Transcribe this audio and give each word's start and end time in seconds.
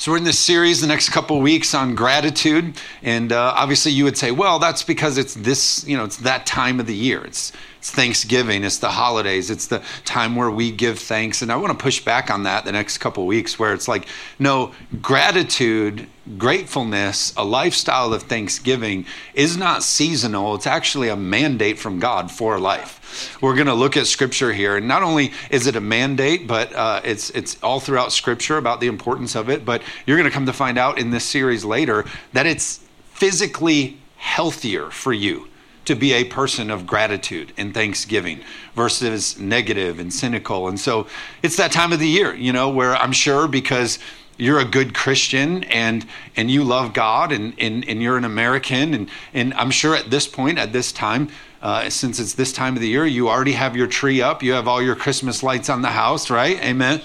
So 0.00 0.12
we're 0.12 0.18
in 0.18 0.22
this 0.22 0.38
series 0.38 0.80
the 0.80 0.86
next 0.86 1.08
couple 1.08 1.40
weeks 1.40 1.74
on 1.74 1.96
gratitude, 1.96 2.76
and 3.02 3.32
uh, 3.32 3.52
obviously 3.56 3.90
you 3.90 4.04
would 4.04 4.16
say, 4.16 4.30
well, 4.30 4.60
that's 4.60 4.84
because 4.84 5.18
it's 5.18 5.34
this, 5.34 5.84
you 5.88 5.96
know, 5.96 6.04
it's 6.04 6.18
that 6.18 6.46
time 6.46 6.78
of 6.78 6.86
the 6.86 6.94
year. 6.94 7.24
It's 7.24 7.50
it's 7.80 7.90
Thanksgiving, 7.90 8.62
it's 8.62 8.78
the 8.78 8.90
holidays, 8.90 9.50
it's 9.50 9.66
the 9.66 9.82
time 10.04 10.36
where 10.36 10.52
we 10.52 10.70
give 10.70 11.00
thanks, 11.00 11.42
and 11.42 11.50
I 11.50 11.56
want 11.56 11.76
to 11.76 11.82
push 11.82 12.04
back 12.04 12.30
on 12.30 12.44
that 12.44 12.64
the 12.64 12.70
next 12.70 12.98
couple 12.98 13.26
weeks, 13.26 13.58
where 13.58 13.74
it's 13.74 13.88
like, 13.88 14.06
no, 14.38 14.72
gratitude, 15.02 16.06
gratefulness, 16.36 17.32
a 17.36 17.44
lifestyle 17.44 18.12
of 18.12 18.24
thanksgiving 18.24 19.06
is 19.34 19.56
not 19.56 19.82
seasonal. 19.82 20.54
It's 20.54 20.66
actually 20.66 21.08
a 21.08 21.16
mandate 21.16 21.78
from 21.78 21.98
God 21.98 22.30
for 22.30 22.58
life 22.58 22.98
we're 23.40 23.54
going 23.54 23.66
to 23.66 23.74
look 23.74 23.96
at 23.96 24.06
scripture 24.06 24.52
here 24.52 24.76
and 24.76 24.86
not 24.86 25.02
only 25.02 25.32
is 25.50 25.66
it 25.66 25.76
a 25.76 25.80
mandate 25.80 26.46
but 26.46 26.72
uh, 26.74 27.00
it's 27.04 27.30
it's 27.30 27.60
all 27.62 27.80
throughout 27.80 28.12
scripture 28.12 28.58
about 28.58 28.80
the 28.80 28.86
importance 28.86 29.34
of 29.34 29.48
it 29.48 29.64
but 29.64 29.82
you're 30.06 30.16
going 30.16 30.28
to 30.28 30.34
come 30.34 30.46
to 30.46 30.52
find 30.52 30.78
out 30.78 30.98
in 30.98 31.10
this 31.10 31.24
series 31.24 31.64
later 31.64 32.04
that 32.32 32.46
it's 32.46 32.80
physically 33.12 33.98
healthier 34.16 34.90
for 34.90 35.12
you 35.12 35.48
to 35.84 35.94
be 35.94 36.12
a 36.12 36.24
person 36.24 36.70
of 36.70 36.86
gratitude 36.86 37.52
and 37.56 37.72
thanksgiving 37.72 38.40
versus 38.74 39.38
negative 39.38 39.98
and 39.98 40.12
cynical 40.12 40.68
and 40.68 40.78
so 40.78 41.06
it's 41.42 41.56
that 41.56 41.72
time 41.72 41.92
of 41.92 41.98
the 41.98 42.08
year 42.08 42.34
you 42.34 42.52
know 42.52 42.68
where 42.68 42.94
i'm 42.96 43.12
sure 43.12 43.48
because 43.48 43.98
you're 44.38 44.60
a 44.60 44.64
good 44.64 44.94
Christian 44.94 45.64
and 45.64 46.06
and 46.36 46.50
you 46.50 46.64
love 46.64 46.94
God 46.94 47.32
and, 47.32 47.52
and, 47.58 47.86
and 47.88 48.00
you're 48.00 48.16
an 48.16 48.24
American 48.24 48.94
and, 48.94 49.10
and 49.34 49.52
I'm 49.54 49.70
sure 49.70 49.94
at 49.94 50.10
this 50.10 50.26
point, 50.26 50.58
at 50.58 50.72
this 50.72 50.92
time, 50.92 51.28
uh, 51.60 51.90
since 51.90 52.20
it's 52.20 52.34
this 52.34 52.52
time 52.52 52.76
of 52.76 52.80
the 52.80 52.88
year, 52.88 53.04
you 53.04 53.28
already 53.28 53.52
have 53.52 53.76
your 53.76 53.88
tree 53.88 54.22
up, 54.22 54.42
you 54.42 54.52
have 54.52 54.68
all 54.68 54.80
your 54.80 54.94
Christmas 54.94 55.42
lights 55.42 55.68
on 55.68 55.82
the 55.82 55.88
house, 55.88 56.30
right? 56.30 56.62
Amen. 56.62 57.02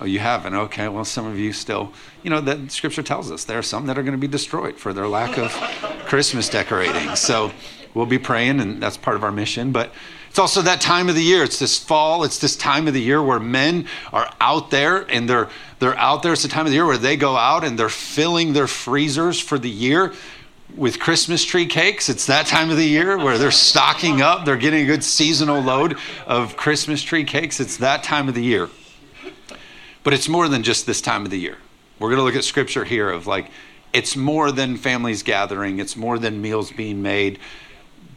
Oh, 0.00 0.04
you 0.04 0.18
haven't? 0.18 0.54
Okay. 0.54 0.88
Well, 0.88 1.04
some 1.04 1.26
of 1.26 1.38
you 1.38 1.52
still, 1.52 1.92
you 2.22 2.30
know, 2.30 2.40
that 2.40 2.70
scripture 2.70 3.02
tells 3.02 3.30
us 3.30 3.44
there 3.44 3.58
are 3.58 3.62
some 3.62 3.86
that 3.86 3.96
are 3.96 4.02
going 4.02 4.12
to 4.12 4.18
be 4.18 4.26
destroyed 4.26 4.76
for 4.76 4.92
their 4.92 5.06
lack 5.06 5.38
of 5.38 5.52
Christmas 6.06 6.48
decorating. 6.48 7.14
So 7.14 7.52
we'll 7.94 8.06
be 8.06 8.18
praying, 8.18 8.60
and 8.60 8.82
that's 8.82 8.96
part 8.96 9.16
of 9.16 9.24
our 9.24 9.32
mission. 9.32 9.70
But 9.70 9.92
it's 10.32 10.38
also 10.38 10.62
that 10.62 10.80
time 10.80 11.10
of 11.10 11.14
the 11.14 11.22
year. 11.22 11.44
It's 11.44 11.58
this 11.58 11.78
fall. 11.78 12.24
It's 12.24 12.38
this 12.38 12.56
time 12.56 12.88
of 12.88 12.94
the 12.94 13.02
year 13.02 13.22
where 13.22 13.38
men 13.38 13.86
are 14.14 14.32
out 14.40 14.70
there 14.70 15.02
and 15.10 15.28
they're 15.28 15.50
they're 15.78 15.98
out 15.98 16.22
there. 16.22 16.32
It's 16.32 16.42
the 16.42 16.48
time 16.48 16.64
of 16.64 16.70
the 16.70 16.76
year 16.76 16.86
where 16.86 16.96
they 16.96 17.18
go 17.18 17.36
out 17.36 17.64
and 17.64 17.78
they're 17.78 17.90
filling 17.90 18.54
their 18.54 18.66
freezers 18.66 19.38
for 19.38 19.58
the 19.58 19.68
year 19.68 20.14
with 20.74 20.98
Christmas 20.98 21.44
tree 21.44 21.66
cakes. 21.66 22.08
It's 22.08 22.24
that 22.28 22.46
time 22.46 22.70
of 22.70 22.78
the 22.78 22.86
year 22.86 23.18
where 23.18 23.36
they're 23.36 23.50
stocking 23.50 24.22
up. 24.22 24.46
They're 24.46 24.56
getting 24.56 24.84
a 24.84 24.86
good 24.86 25.04
seasonal 25.04 25.60
load 25.60 25.98
of 26.26 26.56
Christmas 26.56 27.02
tree 27.02 27.24
cakes. 27.24 27.60
It's 27.60 27.76
that 27.76 28.02
time 28.02 28.26
of 28.26 28.34
the 28.34 28.42
year. 28.42 28.70
But 30.02 30.14
it's 30.14 30.30
more 30.30 30.48
than 30.48 30.62
just 30.62 30.86
this 30.86 31.02
time 31.02 31.26
of 31.26 31.30
the 31.30 31.38
year. 31.38 31.58
We're 31.98 32.08
going 32.08 32.20
to 32.20 32.24
look 32.24 32.36
at 32.36 32.44
scripture 32.44 32.86
here 32.86 33.10
of 33.10 33.26
like, 33.26 33.50
it's 33.92 34.16
more 34.16 34.50
than 34.50 34.78
families 34.78 35.22
gathering, 35.22 35.78
it's 35.78 35.94
more 35.94 36.18
than 36.18 36.40
meals 36.40 36.72
being 36.72 37.02
made. 37.02 37.38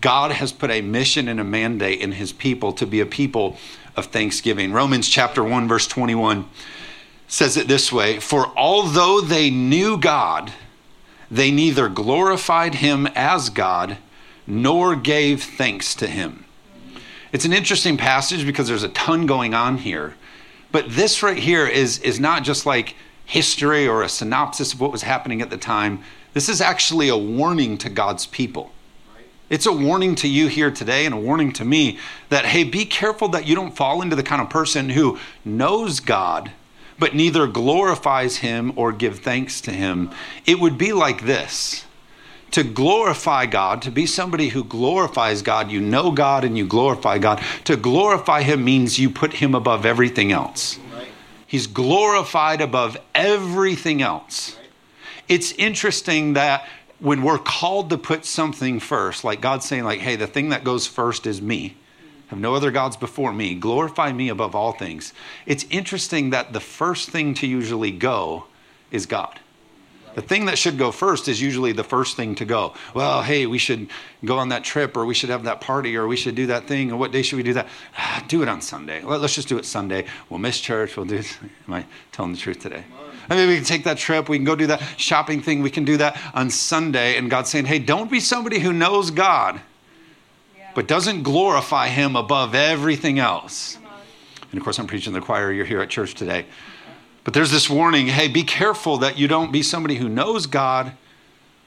God 0.05 0.33
has 0.33 0.51
put 0.51 0.69
a 0.69 0.81
mission 0.81 1.27
and 1.27 1.39
a 1.39 1.43
mandate 1.43 1.99
in 1.99 2.11
his 2.11 2.31
people 2.31 2.71
to 2.73 2.85
be 2.85 2.99
a 2.99 3.07
people 3.07 3.57
of 3.95 4.05
thanksgiving. 4.05 4.71
Romans 4.71 5.09
chapter 5.09 5.43
1, 5.43 5.67
verse 5.67 5.87
21 5.87 6.47
says 7.27 7.57
it 7.57 7.67
this 7.67 7.91
way 7.91 8.19
For 8.19 8.55
although 8.55 9.19
they 9.19 9.49
knew 9.49 9.97
God, 9.97 10.53
they 11.31 11.49
neither 11.49 11.89
glorified 11.89 12.75
him 12.75 13.07
as 13.15 13.49
God 13.49 13.97
nor 14.45 14.95
gave 14.95 15.41
thanks 15.41 15.95
to 15.95 16.05
him. 16.05 16.45
It's 17.31 17.45
an 17.45 17.53
interesting 17.53 17.97
passage 17.97 18.45
because 18.45 18.67
there's 18.67 18.83
a 18.83 18.89
ton 18.89 19.25
going 19.25 19.55
on 19.55 19.79
here. 19.79 20.13
But 20.71 20.85
this 20.87 21.23
right 21.23 21.39
here 21.39 21.65
is, 21.65 21.97
is 21.97 22.19
not 22.19 22.43
just 22.43 22.67
like 22.67 22.95
history 23.25 23.87
or 23.87 24.03
a 24.03 24.09
synopsis 24.09 24.71
of 24.71 24.79
what 24.79 24.91
was 24.91 25.01
happening 25.01 25.41
at 25.41 25.49
the 25.49 25.57
time. 25.57 26.03
This 26.35 26.47
is 26.47 26.61
actually 26.61 27.09
a 27.09 27.17
warning 27.17 27.79
to 27.79 27.89
God's 27.89 28.27
people. 28.27 28.71
It's 29.49 29.65
a 29.65 29.71
warning 29.71 30.15
to 30.15 30.27
you 30.27 30.47
here 30.47 30.71
today 30.71 31.05
and 31.05 31.13
a 31.13 31.19
warning 31.19 31.53
to 31.53 31.65
me 31.65 31.99
that, 32.29 32.45
hey, 32.45 32.63
be 32.63 32.85
careful 32.85 33.27
that 33.29 33.45
you 33.45 33.55
don't 33.55 33.75
fall 33.75 34.01
into 34.01 34.15
the 34.15 34.23
kind 34.23 34.41
of 34.41 34.49
person 34.49 34.89
who 34.89 35.19
knows 35.43 35.99
God 35.99 36.51
but 36.97 37.13
neither 37.13 37.47
glorifies 37.47 38.37
him 38.37 38.71
or 38.75 38.91
give 38.91 39.19
thanks 39.19 39.61
to 39.61 39.71
him. 39.71 40.11
It 40.45 40.59
would 40.59 40.77
be 40.77 40.93
like 40.93 41.25
this 41.25 41.85
to 42.51 42.63
glorify 42.63 43.45
God, 43.47 43.81
to 43.81 43.91
be 43.91 44.05
somebody 44.05 44.49
who 44.49 44.63
glorifies 44.63 45.41
God, 45.41 45.71
you 45.71 45.81
know 45.81 46.11
God 46.11 46.45
and 46.45 46.57
you 46.57 46.65
glorify 46.65 47.17
God. 47.17 47.43
To 47.65 47.75
glorify 47.75 48.43
Him 48.43 48.63
means 48.63 48.97
you 48.97 49.09
put 49.09 49.33
Him 49.33 49.53
above 49.53 49.85
everything 49.85 50.31
else. 50.31 50.79
He's 51.45 51.67
glorified 51.67 52.61
above 52.61 52.97
everything 53.13 54.01
else. 54.01 54.57
It's 55.27 55.51
interesting 55.53 56.33
that 56.33 56.65
when 57.05 57.21
we're 57.21 57.37
called 57.37 57.91
to 57.91 57.97
put 57.97 58.25
something 58.25 58.79
first, 58.79 59.23
like 59.23 59.39
God 59.39 59.61
saying, 59.61 59.83
like, 59.83 59.99
hey, 59.99 60.15
the 60.15 60.25
thing 60.25 60.49
that 60.49 60.63
goes 60.63 60.87
first 60.87 61.27
is 61.27 61.41
me 61.41 61.77
have 62.29 62.39
no 62.39 62.55
other 62.55 62.71
gods 62.71 62.97
before 62.97 63.31
me. 63.31 63.53
Glorify 63.53 64.11
me 64.11 64.29
above 64.29 64.55
all 64.55 64.71
things. 64.71 65.13
It's 65.45 65.65
interesting 65.69 66.31
that 66.31 66.53
the 66.53 66.59
first 66.59 67.09
thing 67.09 67.35
to 67.35 67.47
usually 67.47 67.91
go 67.91 68.45
is 68.89 69.05
God. 69.05 69.39
The 70.15 70.23
thing 70.23 70.45
that 70.45 70.57
should 70.57 70.77
go 70.77 70.91
first 70.91 71.27
is 71.27 71.39
usually 71.41 71.73
the 71.73 71.83
first 71.83 72.15
thing 72.15 72.33
to 72.35 72.45
go. 72.45 72.73
Well, 72.93 73.21
hey, 73.21 73.45
we 73.45 73.57
should 73.57 73.89
go 74.23 74.39
on 74.39 74.49
that 74.49 74.63
trip, 74.63 74.97
or 74.97 75.05
we 75.05 75.13
should 75.13 75.29
have 75.29 75.43
that 75.43 75.61
party, 75.61 75.95
or 75.97 76.07
we 76.07 76.15
should 76.15 76.35
do 76.35 76.47
that 76.47 76.67
thing, 76.67 76.91
or 76.91 76.97
what 76.97 77.11
day 77.11 77.21
should 77.21 77.35
we 77.35 77.43
do 77.43 77.53
that? 77.53 77.67
Ah, 77.97 78.23
do 78.27 78.41
it 78.41 78.47
on 78.47 78.61
Sunday. 78.61 79.03
Let's 79.03 79.35
just 79.35 79.49
do 79.49 79.57
it 79.57 79.65
Sunday. 79.65 80.05
We'll 80.29 80.39
miss 80.39 80.59
church. 80.59 80.97
We'll 80.97 81.05
do. 81.05 81.21
Am 81.67 81.73
I 81.73 81.85
telling 82.11 82.31
the 82.31 82.37
truth 82.37 82.59
today? 82.59 82.85
I 83.29 83.35
mean, 83.35 83.47
we 83.47 83.55
can 83.55 83.65
take 83.65 83.83
that 83.85 83.97
trip. 83.97 84.29
We 84.29 84.37
can 84.37 84.45
go 84.45 84.55
do 84.55 84.67
that 84.67 84.81
shopping 84.97 85.41
thing. 85.41 85.61
We 85.61 85.71
can 85.71 85.85
do 85.85 85.97
that 85.97 86.19
on 86.33 86.49
Sunday. 86.49 87.17
And 87.17 87.29
God's 87.29 87.49
saying, 87.49 87.65
hey, 87.65 87.79
don't 87.79 88.11
be 88.11 88.19
somebody 88.19 88.59
who 88.59 88.73
knows 88.73 89.11
God 89.11 89.61
but 90.75 90.87
doesn't 90.87 91.23
glorify 91.23 91.87
him 91.87 92.15
above 92.15 92.53
everything 92.53 93.17
else. 93.17 93.79
And 94.51 94.59
of 94.59 94.63
course, 94.63 94.77
I'm 94.77 94.85
preaching 94.85 95.13
the 95.13 95.21
choir, 95.21 95.51
you're 95.51 95.65
here 95.65 95.81
at 95.81 95.89
church 95.89 96.13
today. 96.13 96.45
But 97.23 97.33
there's 97.33 97.49
this 97.49 97.67
warning 97.69 98.07
hey, 98.07 98.27
be 98.27 98.43
careful 98.43 98.97
that 98.97 99.17
you 99.17 99.27
don't 99.27 99.51
be 99.51 99.63
somebody 99.63 99.95
who 99.95 100.07
knows 100.07 100.45
God, 100.45 100.91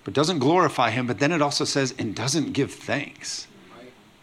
but 0.05 0.15
doesn't 0.15 0.39
glorify 0.39 0.91
him. 0.91 1.07
But 1.07 1.19
then 1.19 1.33
it 1.33 1.43
also 1.43 1.65
says, 1.65 1.95
and 1.99 2.15
doesn't 2.15 2.53
give 2.53 2.73
thanks. 2.73 3.48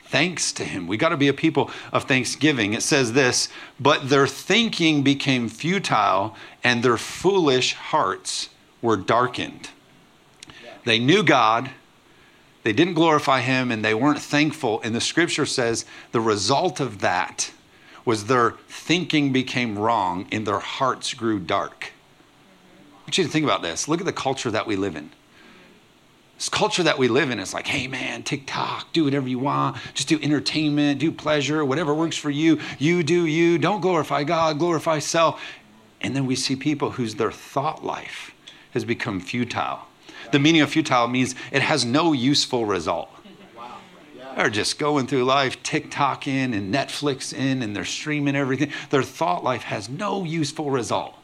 Thanks 0.08 0.52
to 0.54 0.64
him. 0.64 0.88
We 0.88 0.98
got 0.98 1.10
to 1.10 1.18
be 1.18 1.28
a 1.28 1.34
people 1.34 1.72
of 1.92 2.04
thanksgiving. 2.06 2.74
It 2.74 2.84
says 2.84 3.14
this, 3.14 3.50
but 3.80 4.10
their 4.10 4.28
thinking 4.28 5.04
became 5.04 5.50
futile 5.50 6.36
and 6.64 6.84
their 6.84 6.98
foolish 6.98 7.74
hearts 7.74 8.50
were 8.82 8.98
darkened. 8.98 9.70
They 10.84 11.00
knew 11.00 11.24
God, 11.24 11.72
they 12.64 12.74
didn't 12.74 12.94
glorify 12.94 13.42
him 13.42 13.72
and 13.72 13.84
they 13.84 13.94
weren't 13.94 14.22
thankful. 14.22 14.82
And 14.82 14.96
the 14.96 15.02
scripture 15.02 15.46
says 15.46 15.86
the 16.12 16.22
result 16.22 16.80
of 16.80 17.00
that 17.02 17.52
was 18.06 18.26
their 18.26 18.52
thinking 18.68 19.34
became 19.34 19.78
wrong 19.78 20.28
and 20.32 20.46
their 20.46 20.60
hearts 20.60 21.14
grew 21.14 21.40
dark. 21.40 21.92
I 22.94 23.02
want 23.02 23.18
you 23.18 23.24
to 23.24 23.30
think 23.30 23.44
about 23.44 23.64
this. 23.64 23.88
Look 23.88 24.00
at 24.00 24.06
the 24.06 24.14
culture 24.14 24.52
that 24.52 24.68
we 24.68 24.76
live 24.76 24.96
in. 24.96 25.12
This 26.36 26.50
culture 26.50 26.84
that 26.84 26.98
we 26.98 27.08
live 27.08 27.30
in 27.30 27.40
is 27.40 27.54
like, 27.54 27.68
hey 27.68 27.88
man, 27.88 28.24
TikTok, 28.24 28.92
do 28.92 29.06
whatever 29.06 29.28
you 29.28 29.40
want. 29.40 29.78
Just 29.94 30.10
do 30.10 30.20
entertainment, 30.22 31.00
do 31.00 31.12
pleasure, 31.12 31.64
whatever 31.64 31.94
works 31.94 32.18
for 32.18 32.30
you. 32.30 32.60
You 32.78 33.04
do 33.04 33.26
you. 33.26 33.58
Don't 33.58 33.82
glorify 33.82 34.24
God, 34.24 34.60
glorify 34.60 35.00
self. 35.00 35.42
And 36.02 36.16
then 36.16 36.26
we 36.26 36.36
see 36.36 36.56
people 36.56 36.92
whose 36.92 37.16
their 37.16 37.32
thought 37.32 37.86
life 37.86 38.34
has 38.72 38.84
become 38.84 39.20
futile 39.22 39.88
the 40.32 40.40
meaning 40.40 40.62
of 40.62 40.70
futile 40.70 41.08
means 41.08 41.36
it 41.52 41.62
has 41.62 41.86
no 41.86 42.14
useful 42.14 42.66
result. 42.66 43.10
They're 44.36 44.50
just 44.50 44.78
going 44.78 45.08
through 45.08 45.24
life, 45.24 45.64
TikTok 45.64 46.28
in 46.28 46.54
and 46.54 46.74
Netflix 46.74 47.34
in, 47.34 47.62
and 47.62 47.74
they're 47.74 47.86
streaming 47.86 48.36
everything. 48.36 48.72
Their 48.90 49.04
thought 49.04 49.46
life 49.46 49.64
has 49.64 49.88
no 49.88 50.26
useful 50.26 50.72
result 50.72 51.16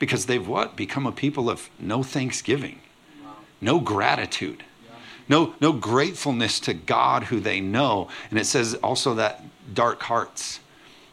because 0.00 0.26
they've 0.26 0.46
what? 0.46 0.76
Become 0.76 1.06
a 1.06 1.12
people 1.12 1.48
of 1.48 1.70
no 1.78 2.02
thanksgiving, 2.02 2.80
no 3.60 3.80
gratitude, 3.80 4.64
no, 5.28 5.54
no 5.60 5.72
gratefulness 5.72 6.60
to 6.60 6.74
God 6.74 7.24
who 7.24 7.40
they 7.40 7.60
know. 7.60 8.08
And 8.30 8.38
it 8.38 8.46
says 8.46 8.74
also 8.74 9.14
that 9.14 9.42
dark 9.74 10.02
hearts. 10.02 10.60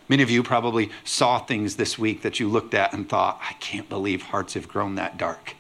Many 0.10 0.22
of 0.22 0.30
you 0.30 0.44
probably 0.44 0.92
saw 1.04 1.40
things 1.40 1.76
this 1.76 1.98
week 1.98 2.22
that 2.22 2.40
you 2.40 2.50
looked 2.50 2.74
at 2.74 2.94
and 2.94 3.08
thought, 3.08 3.40
I 3.42 3.54
can't 3.54 3.90
believe 3.90 4.22
hearts 4.22 4.54
have 4.54 4.68
grown 4.68 4.96
that 4.96 5.18
dark. 5.18 5.56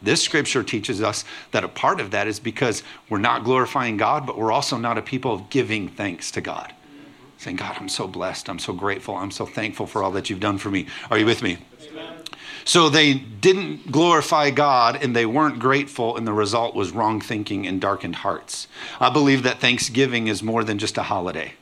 This 0.00 0.22
scripture 0.22 0.64
teaches 0.64 1.00
us 1.00 1.24
that 1.52 1.62
a 1.62 1.68
part 1.68 2.00
of 2.00 2.10
that 2.10 2.26
is 2.26 2.40
because 2.40 2.82
we're 3.08 3.18
not 3.18 3.44
glorifying 3.44 3.96
God, 3.96 4.26
but 4.26 4.36
we're 4.36 4.50
also 4.50 4.76
not 4.76 4.98
a 4.98 5.02
people 5.02 5.32
of 5.32 5.48
giving 5.48 5.88
thanks 5.88 6.32
to 6.32 6.40
God. 6.40 6.72
Saying, 7.38 7.56
God, 7.56 7.76
I'm 7.78 7.88
so 7.88 8.08
blessed. 8.08 8.48
I'm 8.48 8.58
so 8.58 8.72
grateful. 8.72 9.16
I'm 9.16 9.30
so 9.30 9.46
thankful 9.46 9.86
for 9.86 10.02
all 10.02 10.12
that 10.12 10.30
you've 10.30 10.40
done 10.40 10.58
for 10.58 10.70
me. 10.70 10.86
Are 11.10 11.18
you 11.18 11.26
with 11.26 11.42
me? 11.42 11.58
So 12.64 12.88
they 12.88 13.14
didn't 13.14 13.90
glorify 13.90 14.50
God 14.50 15.02
and 15.02 15.14
they 15.16 15.26
weren't 15.26 15.58
grateful, 15.58 16.16
and 16.16 16.26
the 16.26 16.32
result 16.32 16.74
was 16.74 16.92
wrong 16.92 17.20
thinking 17.20 17.66
and 17.66 17.80
darkened 17.80 18.16
hearts. 18.16 18.68
I 19.00 19.10
believe 19.10 19.42
that 19.42 19.60
Thanksgiving 19.60 20.28
is 20.28 20.42
more 20.42 20.64
than 20.64 20.78
just 20.78 20.98
a 20.98 21.02
holiday. 21.02 21.54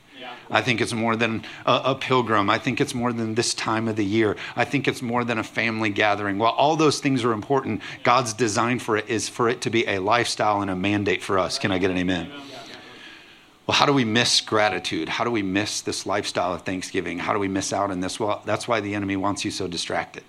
I 0.51 0.63
think 0.63 0.81
it's 0.81 0.93
more 0.93 1.15
than 1.15 1.45
a, 1.65 1.81
a, 1.87 1.95
pilgrim. 1.95 2.51
I 2.51 2.59
think 2.59 2.81
it's 2.81 2.95
more 2.95 3.13
than 3.13 3.37
this 3.37 3.55
time 3.55 3.87
of 3.87 3.95
the 3.95 4.05
year. 4.05 4.37
I 4.57 4.65
think 4.65 4.89
it's 4.89 5.01
more 5.01 5.23
than 5.23 5.39
a 5.39 5.45
family 5.45 5.91
gathering. 5.91 6.39
While 6.39 6.53
all 6.53 6.77
those 6.77 6.99
things 6.99 7.25
are 7.25 7.33
important, 7.33 7.83
God's 8.03 8.33
design 8.33 8.81
for 8.81 8.97
it 8.97 9.09
is 9.09 9.29
for 9.29 9.49
it 9.49 9.61
to 9.63 9.71
be 9.71 9.87
a 9.87 10.01
lifestyle 10.01 10.61
and 10.61 10.71
a 10.71 10.75
mandate 10.75 11.23
for 11.23 11.39
us. 11.39 11.59
Can 11.59 11.71
I 11.71 11.79
get 11.79 11.91
an 11.91 11.99
amen? 11.99 12.31
Well, 13.67 13.77
how 13.77 13.87
do 13.87 13.93
we 13.93 14.05
miss 14.05 14.41
gratitude? 14.41 15.09
How 15.09 15.23
do 15.23 15.31
we 15.31 15.43
miss 15.43 15.81
this 15.81 16.05
lifestyle 16.05 16.53
of 16.53 16.63
thanksgiving? 16.63 17.21
How 17.21 17.33
do 17.33 17.39
we 17.39 17.47
miss 17.47 17.73
out 17.73 17.93
on 17.93 18.01
this? 18.01 18.19
Well, 18.19 18.43
that's 18.45 18.67
why 18.67 18.81
the 18.81 18.97
enemy 18.97 19.17
wants 19.17 19.45
you 19.45 19.53
so 19.53 19.69
distracted. 19.69 20.25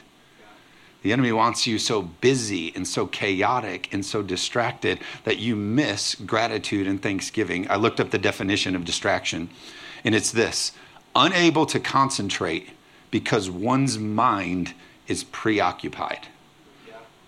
The 1.04 1.14
enemy 1.14 1.32
wants 1.32 1.66
you 1.66 1.80
so 1.80 2.02
busy 2.02 2.72
and 2.76 2.88
so 2.88 3.08
chaotic 3.08 3.92
and 3.92 4.06
so 4.06 4.22
distracted 4.22 5.00
that 5.24 5.40
you 5.40 5.56
miss 5.56 6.16
gratitude 6.16 6.86
and 6.88 7.02
thanksgiving. 7.02 7.70
I 7.72 7.78
looked 7.78 8.00
up 8.00 8.12
the 8.12 8.20
definition 8.20 8.76
of 8.76 8.86
distraction, 8.86 9.50
and 10.04 10.14
it's 10.14 10.32
this 10.32 10.74
unable 11.16 11.66
to 11.66 11.80
concentrate 11.80 12.70
because 13.10 13.50
one's 13.50 13.98
mind 13.98 14.74
is 15.08 15.24
preoccupied. 15.26 16.28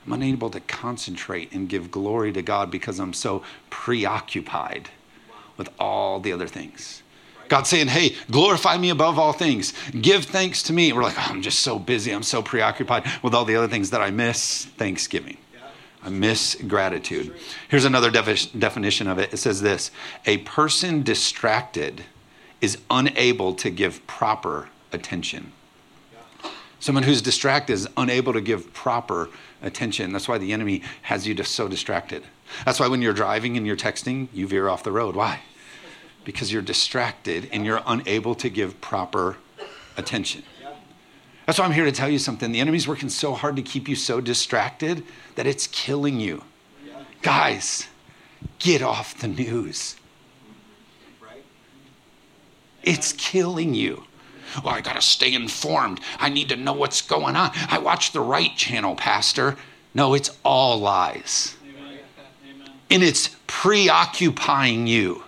I'm 0.06 0.14
unable 0.14 0.50
to 0.50 0.60
concentrate 0.60 1.52
and 1.54 1.70
give 1.70 1.90
glory 1.90 2.34
to 2.34 2.42
God 2.42 2.70
because 2.70 3.00
I'm 3.00 3.14
so 3.14 3.44
preoccupied 3.70 4.90
with 5.56 5.70
all 5.80 6.20
the 6.20 6.34
other 6.34 6.48
things. 6.48 7.02
God's 7.53 7.69
saying, 7.69 7.89
hey, 7.89 8.15
glorify 8.31 8.79
me 8.79 8.89
above 8.89 9.19
all 9.19 9.31
things. 9.31 9.75
Give 9.91 10.25
thanks 10.25 10.63
to 10.63 10.73
me. 10.73 10.91
We're 10.91 11.03
like, 11.03 11.13
oh, 11.19 11.27
I'm 11.29 11.44
just 11.44 11.59
so 11.59 11.77
busy. 11.77 12.09
I'm 12.09 12.23
so 12.23 12.41
preoccupied 12.41 13.05
with 13.21 13.35
all 13.35 13.45
the 13.45 13.55
other 13.55 13.67
things 13.67 13.91
that 13.91 14.01
I 14.01 14.09
miss 14.09 14.65
Thanksgiving. 14.65 15.38
I 16.01 16.09
miss 16.09 16.55
gratitude. 16.55 17.31
Here's 17.69 17.85
another 17.85 18.09
defi- 18.09 18.57
definition 18.57 19.07
of 19.07 19.19
it 19.19 19.31
it 19.31 19.38
says 19.38 19.61
this 19.61 19.91
A 20.25 20.39
person 20.39 21.03
distracted 21.03 22.03
is 22.59 22.79
unable 22.89 23.53
to 23.53 23.69
give 23.69 24.07
proper 24.07 24.69
attention. 24.91 25.51
Someone 26.79 27.03
who's 27.03 27.21
distracted 27.21 27.73
is 27.73 27.88
unable 27.97 28.33
to 28.33 28.41
give 28.41 28.73
proper 28.73 29.29
attention. 29.61 30.11
That's 30.11 30.27
why 30.27 30.39
the 30.39 30.53
enemy 30.53 30.81
has 31.03 31.27
you 31.27 31.35
just 31.35 31.51
so 31.51 31.67
distracted. 31.67 32.23
That's 32.65 32.79
why 32.79 32.88
when 32.88 33.03
you're 33.03 33.13
driving 33.13 33.57
and 33.57 33.67
you're 33.67 33.77
texting, 33.77 34.27
you 34.33 34.47
veer 34.47 34.69
off 34.69 34.81
the 34.81 34.91
road. 34.91 35.15
Why? 35.15 35.41
Because 36.25 36.52
you're 36.52 36.62
distracted 36.62 37.50
and 37.52 37.66
you're 37.66 37.81
unable 37.86 38.36
to 38.36 38.50
give 38.50 38.80
proper 38.81 39.38
attention. 39.98 40.44
That's 41.46 41.60
why 41.60 41.66
I'm 41.66 41.72
here 41.72 41.86
to 41.86 41.92
tell 41.92 42.10
you 42.10 42.20
something. 42.20 42.52
The 42.52 42.60
enemy's 42.60 42.88
working 42.88 43.10
so 43.10 43.34
hard 43.34 43.58
to 43.58 43.62
keep 43.62 43.90
you 43.90 43.96
so 43.96 44.22
distracted 44.22 45.04
that 45.36 45.46
it's 45.46 45.68
killing 45.68 46.20
you. 46.20 46.44
Guys, 47.22 47.88
get 48.60 48.81
off 48.81 49.18
the 49.20 49.28
news. 49.28 49.98
It's 52.84 53.14
killing 53.14 53.74
you. 53.74 54.04
Well, 54.64 54.74
I 54.74 54.81
got 54.81 54.96
to 54.96 55.02
stay 55.02 55.34
informed. 55.34 56.00
I 56.20 56.30
need 56.30 56.50
to 56.50 56.56
know 56.56 56.74
what's 56.74 57.02
going 57.02 57.36
on. 57.36 57.52
I 57.70 57.80
watch 57.80 58.12
the 58.12 58.20
right 58.22 58.56
channel, 58.56 58.96
Pastor. 58.96 59.58
No, 59.94 60.14
it's 60.14 60.38
all 60.44 60.80
lies. 60.80 61.56
And 62.90 63.02
it's 63.02 63.36
preoccupying 63.48 64.86
you. 64.86 65.23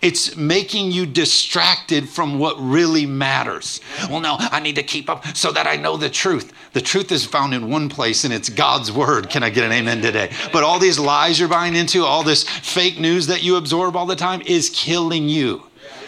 It's 0.00 0.36
making 0.36 0.92
you 0.92 1.06
distracted 1.06 2.08
from 2.08 2.38
what 2.38 2.56
really 2.58 3.06
matters. 3.06 3.80
Well, 4.10 4.20
no, 4.20 4.36
I 4.38 4.60
need 4.60 4.76
to 4.76 4.82
keep 4.82 5.08
up 5.08 5.36
so 5.36 5.52
that 5.52 5.66
I 5.66 5.76
know 5.76 5.96
the 5.96 6.10
truth. 6.10 6.52
The 6.72 6.80
truth 6.80 7.12
is 7.12 7.24
found 7.24 7.54
in 7.54 7.70
one 7.70 7.88
place, 7.88 8.24
and 8.24 8.32
it's 8.32 8.48
God's 8.48 8.90
word. 8.90 9.30
Can 9.30 9.42
I 9.42 9.50
get 9.50 9.64
an 9.64 9.72
amen 9.72 10.02
today? 10.02 10.30
But 10.52 10.64
all 10.64 10.78
these 10.78 10.98
lies 10.98 11.38
you're 11.38 11.48
buying 11.48 11.76
into, 11.76 12.04
all 12.04 12.22
this 12.22 12.44
fake 12.44 12.98
news 12.98 13.26
that 13.28 13.42
you 13.42 13.56
absorb 13.56 13.96
all 13.96 14.06
the 14.06 14.16
time 14.16 14.42
is 14.42 14.70
killing 14.70 15.28
you 15.28 15.62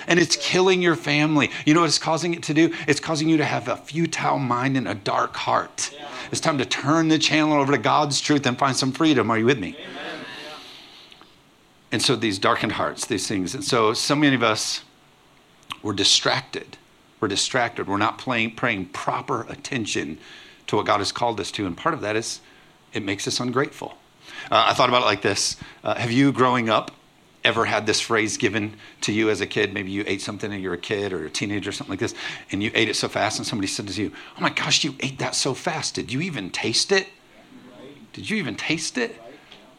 and 0.07 0.21
it's 0.21 0.37
killing 0.37 0.83
your 0.83 0.97
family. 0.97 1.51
You 1.65 1.75
know 1.75 1.81
what 1.81 1.89
it's 1.89 1.99
causing 1.99 2.35
it 2.35 2.43
to 2.45 2.55
do? 2.55 2.73
It's 2.87 3.01
causing 3.01 3.29
you 3.29 3.37
to 3.39 3.45
have 3.45 3.69
a 3.69 3.77
futile 3.77 4.39
mind 4.39 4.77
and 4.77 4.89
a 4.89 4.95
dark 4.95 5.35
heart. 5.37 5.91
It's 6.31 6.41
time 6.41 6.59
to 6.59 6.65
turn 6.65 7.09
the 7.09 7.19
channel 7.19 7.55
over 7.55 7.73
to 7.73 7.79
God's 7.79 8.21
truth 8.21 8.47
and 8.47 8.59
find 8.59 8.77
some 8.77 8.93
freedom. 8.93 9.31
Are 9.31 9.39
you 9.39 9.47
with 9.47 9.59
me? 9.59 9.77
Amen. 9.79 10.06
And 11.93 12.03
so 12.03 12.17
these 12.17 12.39
darkened 12.39 12.73
hearts, 12.73 13.07
these 13.07 13.27
things. 13.27 13.55
And 13.55 13.65
so 13.65 13.95
so 13.95 14.15
many 14.15 14.35
of 14.35 14.43
us, 14.43 14.83
we're 15.83 15.93
distracted. 15.93 16.77
We're 17.21 17.29
distracted. 17.29 17.87
We're 17.87 17.97
not 17.97 18.19
playing, 18.19 18.57
praying 18.57 18.87
proper 18.87 19.47
attention 19.49 20.19
to 20.67 20.77
what 20.77 20.87
God 20.87 20.99
has 20.99 21.13
called 21.13 21.41
us 21.41 21.51
to. 21.53 21.67
And 21.67 21.77
part 21.77 21.95
of 21.95 22.01
that 22.03 22.17
is 22.17 22.41
it 22.93 23.03
makes 23.03 23.27
us 23.27 23.41
ungrateful. 23.41 23.97
Uh, 24.51 24.67
I 24.69 24.75
thought 24.75 24.89
about 24.89 25.03
it 25.03 25.07
like 25.07 25.23
this 25.23 25.57
uh, 25.85 25.95
Have 25.95 26.11
you, 26.11 26.33
growing 26.33 26.69
up, 26.69 26.91
ever 27.45 27.65
had 27.65 27.87
this 27.87 28.01
phrase 28.01 28.37
given 28.37 28.75
to 29.03 29.13
you 29.13 29.31
as 29.31 29.41
a 29.41 29.47
kid? 29.47 29.73
Maybe 29.73 29.91
you 29.91 30.05
ate 30.07 30.21
something 30.21 30.53
and 30.53 30.63
you're 30.63 30.75
a 30.75 30.79
kid 30.79 31.13
or 31.13 31.25
a 31.25 31.31
teenager 31.31 31.71
or 31.71 31.73
something 31.73 31.93
like 31.93 32.01
this, 32.01 32.15
and 32.51 32.63
you 32.63 32.71
ate 32.75 32.89
it 32.89 32.97
so 32.97 33.09
fast, 33.09 33.39
and 33.39 33.47
somebody 33.47 33.69
said 33.69 33.87
to 33.89 34.03
you, 34.03 34.13
Oh 34.37 34.41
my 34.41 34.51
gosh, 34.51 34.85
you 34.85 34.95
ate 35.01 35.19
that 35.19 35.35
so 35.35 35.55
fast. 35.55 35.95
Did 35.95 36.13
you 36.13 36.21
even 36.21 36.51
taste 36.51 36.93
it? 36.93 37.09
Did 38.13 38.29
you 38.29 38.37
even 38.37 38.57
taste 38.57 38.99
it? 38.99 39.21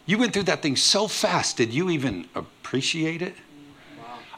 You 0.07 0.18
went 0.18 0.33
through 0.33 0.44
that 0.44 0.63
thing 0.63 0.75
so 0.75 1.07
fast. 1.07 1.57
Did 1.57 1.74
you 1.74 1.92
even 1.92 2.27
appreciate 2.33 3.21
it? 3.21 3.36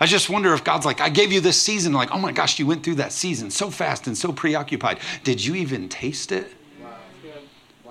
I 0.01 0.06
just 0.06 0.30
wonder 0.30 0.54
if 0.54 0.63
God's 0.63 0.86
like, 0.86 1.00
I 1.00 1.10
gave 1.10 1.31
you 1.31 1.42
this 1.42 1.62
season, 1.62 1.94
like, 1.94 2.12
oh 2.12 2.18
my 2.18 2.31
gosh, 2.31 2.57
you 2.57 2.66
went 2.66 2.83
through 2.83 2.95
that 2.95 3.12
season 3.12 3.51
so 3.51 3.69
fast 3.69 4.07
and 4.07 4.18
so 4.18 4.31
preoccupied. 4.31 5.00
Did 5.24 5.44
you 5.44 5.56
even 5.56 5.89
taste 5.89 6.31
it? 6.31 6.54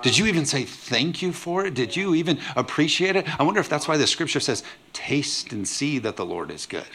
Did 0.01 0.17
you 0.17 0.27
even 0.27 0.47
say 0.47 0.65
thank 0.65 1.23
you 1.23 1.33
for 1.33 1.67
it? 1.67 1.75
Did 1.75 1.97
you 1.97 2.15
even 2.15 2.39
appreciate 2.57 3.17
it? 3.17 3.27
I 3.39 3.43
wonder 3.43 3.61
if 3.61 3.69
that's 3.69 3.89
why 3.89 3.97
the 3.97 4.07
scripture 4.07 4.41
says, 4.41 4.63
taste 4.93 5.53
and 5.53 5.67
see 5.67 5.99
that 5.99 6.17
the 6.17 6.25
Lord 6.25 6.51
is 6.51 6.67
good. 6.67 6.87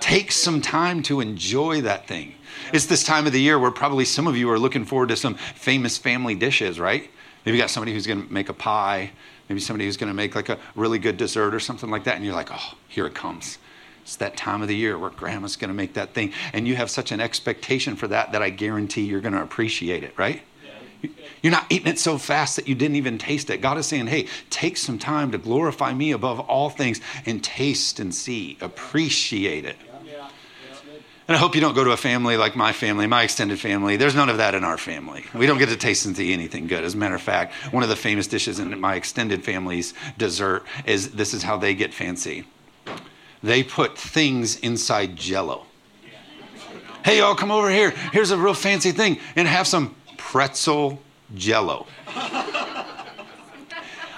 Take 0.00 0.32
some 0.32 0.60
time 0.60 1.02
to 1.04 1.20
enjoy 1.20 1.80
that 1.82 2.06
thing. 2.06 2.34
It's 2.72 2.86
this 2.86 3.04
time 3.04 3.26
of 3.26 3.32
the 3.32 3.40
year 3.40 3.58
where 3.58 3.70
probably 3.70 4.04
some 4.04 4.26
of 4.26 4.36
you 4.36 4.50
are 4.50 4.58
looking 4.58 4.84
forward 4.84 5.08
to 5.10 5.16
some 5.16 5.34
famous 5.34 5.96
family 5.96 6.34
dishes, 6.34 6.78
right? 6.78 7.08
Maybe 7.46 7.56
you 7.56 7.62
got 7.62 7.70
somebody 7.70 7.92
who's 7.92 8.06
going 8.06 8.26
to 8.26 8.32
make 8.32 8.48
a 8.48 8.54
pie 8.54 9.12
maybe 9.48 9.60
somebody 9.60 9.84
who's 9.84 9.96
going 9.96 10.10
to 10.10 10.14
make 10.14 10.34
like 10.34 10.48
a 10.48 10.58
really 10.74 10.98
good 10.98 11.16
dessert 11.16 11.54
or 11.54 11.60
something 11.60 11.90
like 11.90 12.04
that, 12.04 12.16
and 12.16 12.24
you're 12.24 12.34
like, 12.34 12.50
oh, 12.52 12.74
here 12.88 13.06
it 13.06 13.14
comes. 13.14 13.58
It's 14.02 14.16
that 14.16 14.36
time 14.36 14.60
of 14.60 14.68
the 14.68 14.76
year 14.76 14.98
where 14.98 15.10
grandma's 15.10 15.56
going 15.56 15.68
to 15.68 15.74
make 15.74 15.94
that 15.94 16.12
thing. 16.12 16.32
And 16.52 16.68
you 16.68 16.76
have 16.76 16.90
such 16.90 17.10
an 17.10 17.20
expectation 17.20 17.96
for 17.96 18.06
that 18.08 18.32
that 18.32 18.42
I 18.42 18.50
guarantee 18.50 19.02
you're 19.02 19.22
going 19.22 19.32
to 19.32 19.42
appreciate 19.42 20.04
it, 20.04 20.12
right? 20.18 20.42
You're 21.42 21.50
not 21.50 21.66
eating 21.70 21.88
it 21.88 21.98
so 21.98 22.16
fast 22.16 22.56
that 22.56 22.68
you 22.68 22.74
didn't 22.74 22.96
even 22.96 23.18
taste 23.18 23.50
it. 23.50 23.60
God 23.60 23.76
is 23.76 23.86
saying, 23.86 24.06
hey, 24.06 24.26
take 24.48 24.76
some 24.76 24.98
time 24.98 25.30
to 25.32 25.38
glorify 25.38 25.92
me 25.92 26.12
above 26.12 26.40
all 26.40 26.70
things 26.70 27.00
and 27.26 27.42
taste 27.44 28.00
and 28.00 28.14
see, 28.14 28.56
appreciate 28.60 29.64
it. 29.64 29.76
And 31.26 31.34
I 31.34 31.40
hope 31.40 31.54
you 31.54 31.60
don't 31.62 31.74
go 31.74 31.84
to 31.84 31.92
a 31.92 31.96
family 31.96 32.36
like 32.36 32.54
my 32.54 32.72
family, 32.72 33.06
my 33.06 33.22
extended 33.22 33.58
family. 33.58 33.96
There's 33.96 34.14
none 34.14 34.28
of 34.28 34.36
that 34.36 34.54
in 34.54 34.62
our 34.62 34.76
family. 34.76 35.24
We 35.34 35.46
don't 35.46 35.56
get 35.56 35.70
to 35.70 35.76
taste 35.76 36.04
and 36.04 36.14
see 36.14 36.34
anything 36.34 36.66
good. 36.66 36.84
As 36.84 36.92
a 36.92 36.98
matter 36.98 37.14
of 37.14 37.22
fact, 37.22 37.54
one 37.72 37.82
of 37.82 37.88
the 37.88 37.96
famous 37.96 38.26
dishes 38.26 38.58
in 38.58 38.78
my 38.78 38.94
extended 38.94 39.42
family's 39.42 39.94
dessert 40.18 40.64
is 40.84 41.12
this 41.12 41.32
is 41.32 41.42
how 41.42 41.56
they 41.56 41.74
get 41.74 41.94
fancy. 41.94 42.44
They 43.42 43.62
put 43.62 43.96
things 43.96 44.56
inside 44.56 45.16
jello. 45.16 45.64
Hey, 47.04 47.18
y'all, 47.18 47.34
come 47.34 47.50
over 47.50 47.70
here. 47.70 47.90
Here's 48.12 48.30
a 48.30 48.38
real 48.38 48.54
fancy 48.54 48.90
thing 48.90 49.18
and 49.34 49.48
have 49.48 49.66
some 49.66 49.94
pretzel 50.18 51.00
jello. 51.34 51.86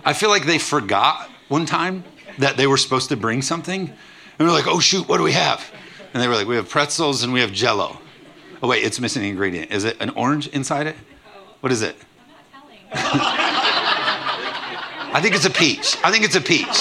I 0.04 0.12
feel 0.12 0.28
like 0.28 0.44
they 0.44 0.58
forgot 0.58 1.28
one 1.48 1.66
time 1.66 2.04
that 2.38 2.56
they 2.56 2.66
were 2.66 2.76
supposed 2.76 3.08
to 3.10 3.16
bring 3.16 3.42
something. 3.42 3.92
And 4.38 4.48
we're 4.48 4.54
like, 4.54 4.66
oh, 4.66 4.80
shoot, 4.80 5.08
what 5.08 5.18
do 5.18 5.22
we 5.22 5.32
have? 5.32 5.68
And 6.16 6.22
they 6.22 6.28
were 6.28 6.34
like, 6.34 6.46
we 6.46 6.56
have 6.56 6.70
pretzels 6.70 7.24
and 7.24 7.30
we 7.30 7.40
have 7.40 7.52
jello. 7.52 7.98
Oh, 8.62 8.68
wait, 8.68 8.82
it's 8.82 8.98
missing 8.98 9.22
an 9.22 9.28
ingredient. 9.28 9.70
Is 9.70 9.84
it 9.84 9.98
an 10.00 10.08
orange 10.16 10.46
inside 10.46 10.86
it? 10.86 10.96
What 11.60 11.70
is 11.70 11.82
it? 11.82 11.94
I'm 12.90 13.18
not 13.18 13.18
telling. 13.20 15.14
I 15.14 15.20
think 15.20 15.34
it's 15.34 15.44
a 15.44 15.50
peach. 15.50 15.98
I 16.02 16.10
think 16.10 16.24
it's 16.24 16.34
a 16.34 16.40
peach. 16.40 16.74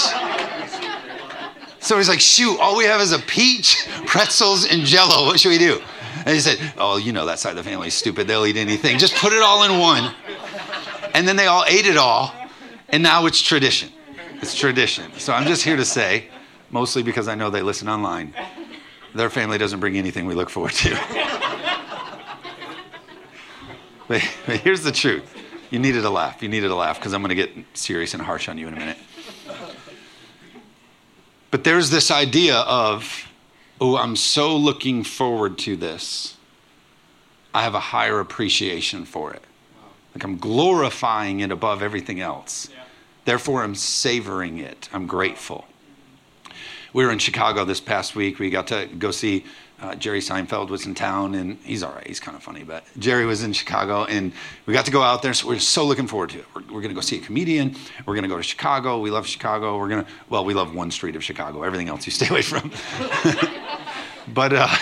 So 1.81 1.97
he's 1.97 2.07
like, 2.07 2.21
shoot, 2.21 2.57
all 2.61 2.77
we 2.77 2.85
have 2.85 3.01
is 3.01 3.11
a 3.11 3.19
peach, 3.19 3.85
pretzels, 4.05 4.65
and 4.71 4.83
jello. 4.83 5.25
What 5.25 5.37
should 5.37 5.49
we 5.49 5.57
do? 5.57 5.81
And 6.19 6.29
he 6.29 6.39
said, 6.39 6.57
oh, 6.77 6.95
you 6.95 7.11
know 7.11 7.25
that 7.25 7.37
side 7.37 7.57
of 7.57 7.57
the 7.57 7.69
family 7.69 7.89
is 7.89 7.93
stupid. 7.93 8.27
They'll 8.27 8.45
eat 8.45 8.55
anything. 8.55 8.97
Just 8.97 9.15
put 9.15 9.33
it 9.33 9.41
all 9.41 9.65
in 9.65 9.81
one. 9.81 10.15
And 11.13 11.27
then 11.27 11.35
they 11.35 11.47
all 11.47 11.65
ate 11.67 11.87
it 11.87 11.97
all. 11.97 12.33
And 12.87 13.03
now 13.03 13.25
it's 13.25 13.41
tradition. 13.41 13.89
It's 14.35 14.55
tradition. 14.55 15.11
So 15.17 15.33
I'm 15.33 15.45
just 15.45 15.61
here 15.61 15.75
to 15.75 15.83
say, 15.83 16.29
mostly 16.71 17.03
because 17.03 17.27
I 17.27 17.35
know 17.35 17.49
they 17.49 17.61
listen 17.61 17.89
online, 17.89 18.33
their 19.15 19.29
family 19.29 19.57
doesn't 19.57 19.79
bring 19.79 19.97
anything 19.97 20.25
we 20.25 20.35
look 20.35 20.49
forward 20.49 20.73
to. 20.73 20.89
but, 24.07 24.21
but 24.45 24.57
here's 24.57 24.83
the 24.83 24.91
truth. 24.91 25.33
You 25.71 25.79
needed 25.79 26.03
a 26.05 26.09
laugh. 26.09 26.43
You 26.43 26.49
needed 26.49 26.69
a 26.69 26.75
laugh 26.75 26.99
because 26.99 27.13
I'm 27.13 27.21
going 27.21 27.29
to 27.29 27.35
get 27.35 27.51
serious 27.73 28.13
and 28.13 28.21
harsh 28.21 28.49
on 28.49 28.57
you 28.57 28.67
in 28.67 28.73
a 28.73 28.77
minute. 28.77 28.97
But 31.49 31.63
there's 31.63 31.89
this 31.89 32.11
idea 32.11 32.57
of, 32.57 33.31
oh, 33.79 33.95
I'm 33.95 34.17
so 34.17 34.55
looking 34.55 35.03
forward 35.05 35.57
to 35.59 35.77
this. 35.77 36.35
I 37.53 37.63
have 37.63 37.73
a 37.73 37.79
higher 37.79 38.19
appreciation 38.19 39.05
for 39.05 39.33
it. 39.33 39.41
Like 40.13 40.25
I'm 40.25 40.37
glorifying 40.37 41.39
it 41.39 41.51
above 41.51 41.81
everything 41.81 42.19
else. 42.19 42.69
Therefore, 43.23 43.63
I'm 43.63 43.75
savoring 43.75 44.59
it. 44.59 44.89
I'm 44.91 45.07
grateful 45.07 45.65
we 46.95 47.05
were 47.05 47.11
in 47.11 47.19
Chicago 47.19 47.65
this 47.65 47.81
past 47.81 48.15
week. 48.15 48.39
We 48.39 48.49
got 48.49 48.67
to 48.67 48.85
go 48.85 49.11
see 49.11 49.43
uh, 49.81 49.95
Jerry 49.95 50.21
Seinfeld 50.21 50.69
was 50.69 50.85
in 50.85 50.95
town, 50.95 51.35
and 51.35 51.57
he's 51.61 51.83
all 51.83 51.91
right. 51.91 52.07
He's 52.07 52.21
kind 52.21 52.37
of 52.37 52.41
funny, 52.41 52.63
but 52.63 52.85
Jerry 52.97 53.25
was 53.25 53.43
in 53.43 53.51
Chicago, 53.51 54.05
and 54.05 54.31
we 54.65 54.73
got 54.73 54.85
to 54.85 54.91
go 54.91 55.01
out 55.01 55.21
there. 55.21 55.33
So 55.33 55.49
we're 55.49 55.59
so 55.59 55.85
looking 55.85 56.07
forward 56.07 56.29
to 56.29 56.39
it. 56.39 56.45
We're, 56.55 56.61
we're 56.61 56.81
going 56.81 56.87
to 56.87 56.95
go 56.95 57.01
see 57.01 57.17
a 57.17 57.21
comedian. 57.21 57.75
We're 58.05 58.13
going 58.13 58.23
to 58.23 58.29
go 58.29 58.37
to 58.37 58.43
Chicago. 58.43 59.01
We 59.01 59.11
love 59.11 59.27
Chicago. 59.27 59.77
We're 59.77 59.89
going 59.89 60.05
to, 60.05 60.11
well, 60.29 60.45
we 60.45 60.53
love 60.53 60.73
one 60.73 60.89
street 60.89 61.17
of 61.17 61.23
Chicago. 61.23 61.63
Everything 61.63 61.89
else 61.89 62.05
you 62.05 62.13
stay 62.13 62.29
away 62.29 62.41
from. 62.41 62.71
but, 64.33 64.53
uh, 64.53 64.73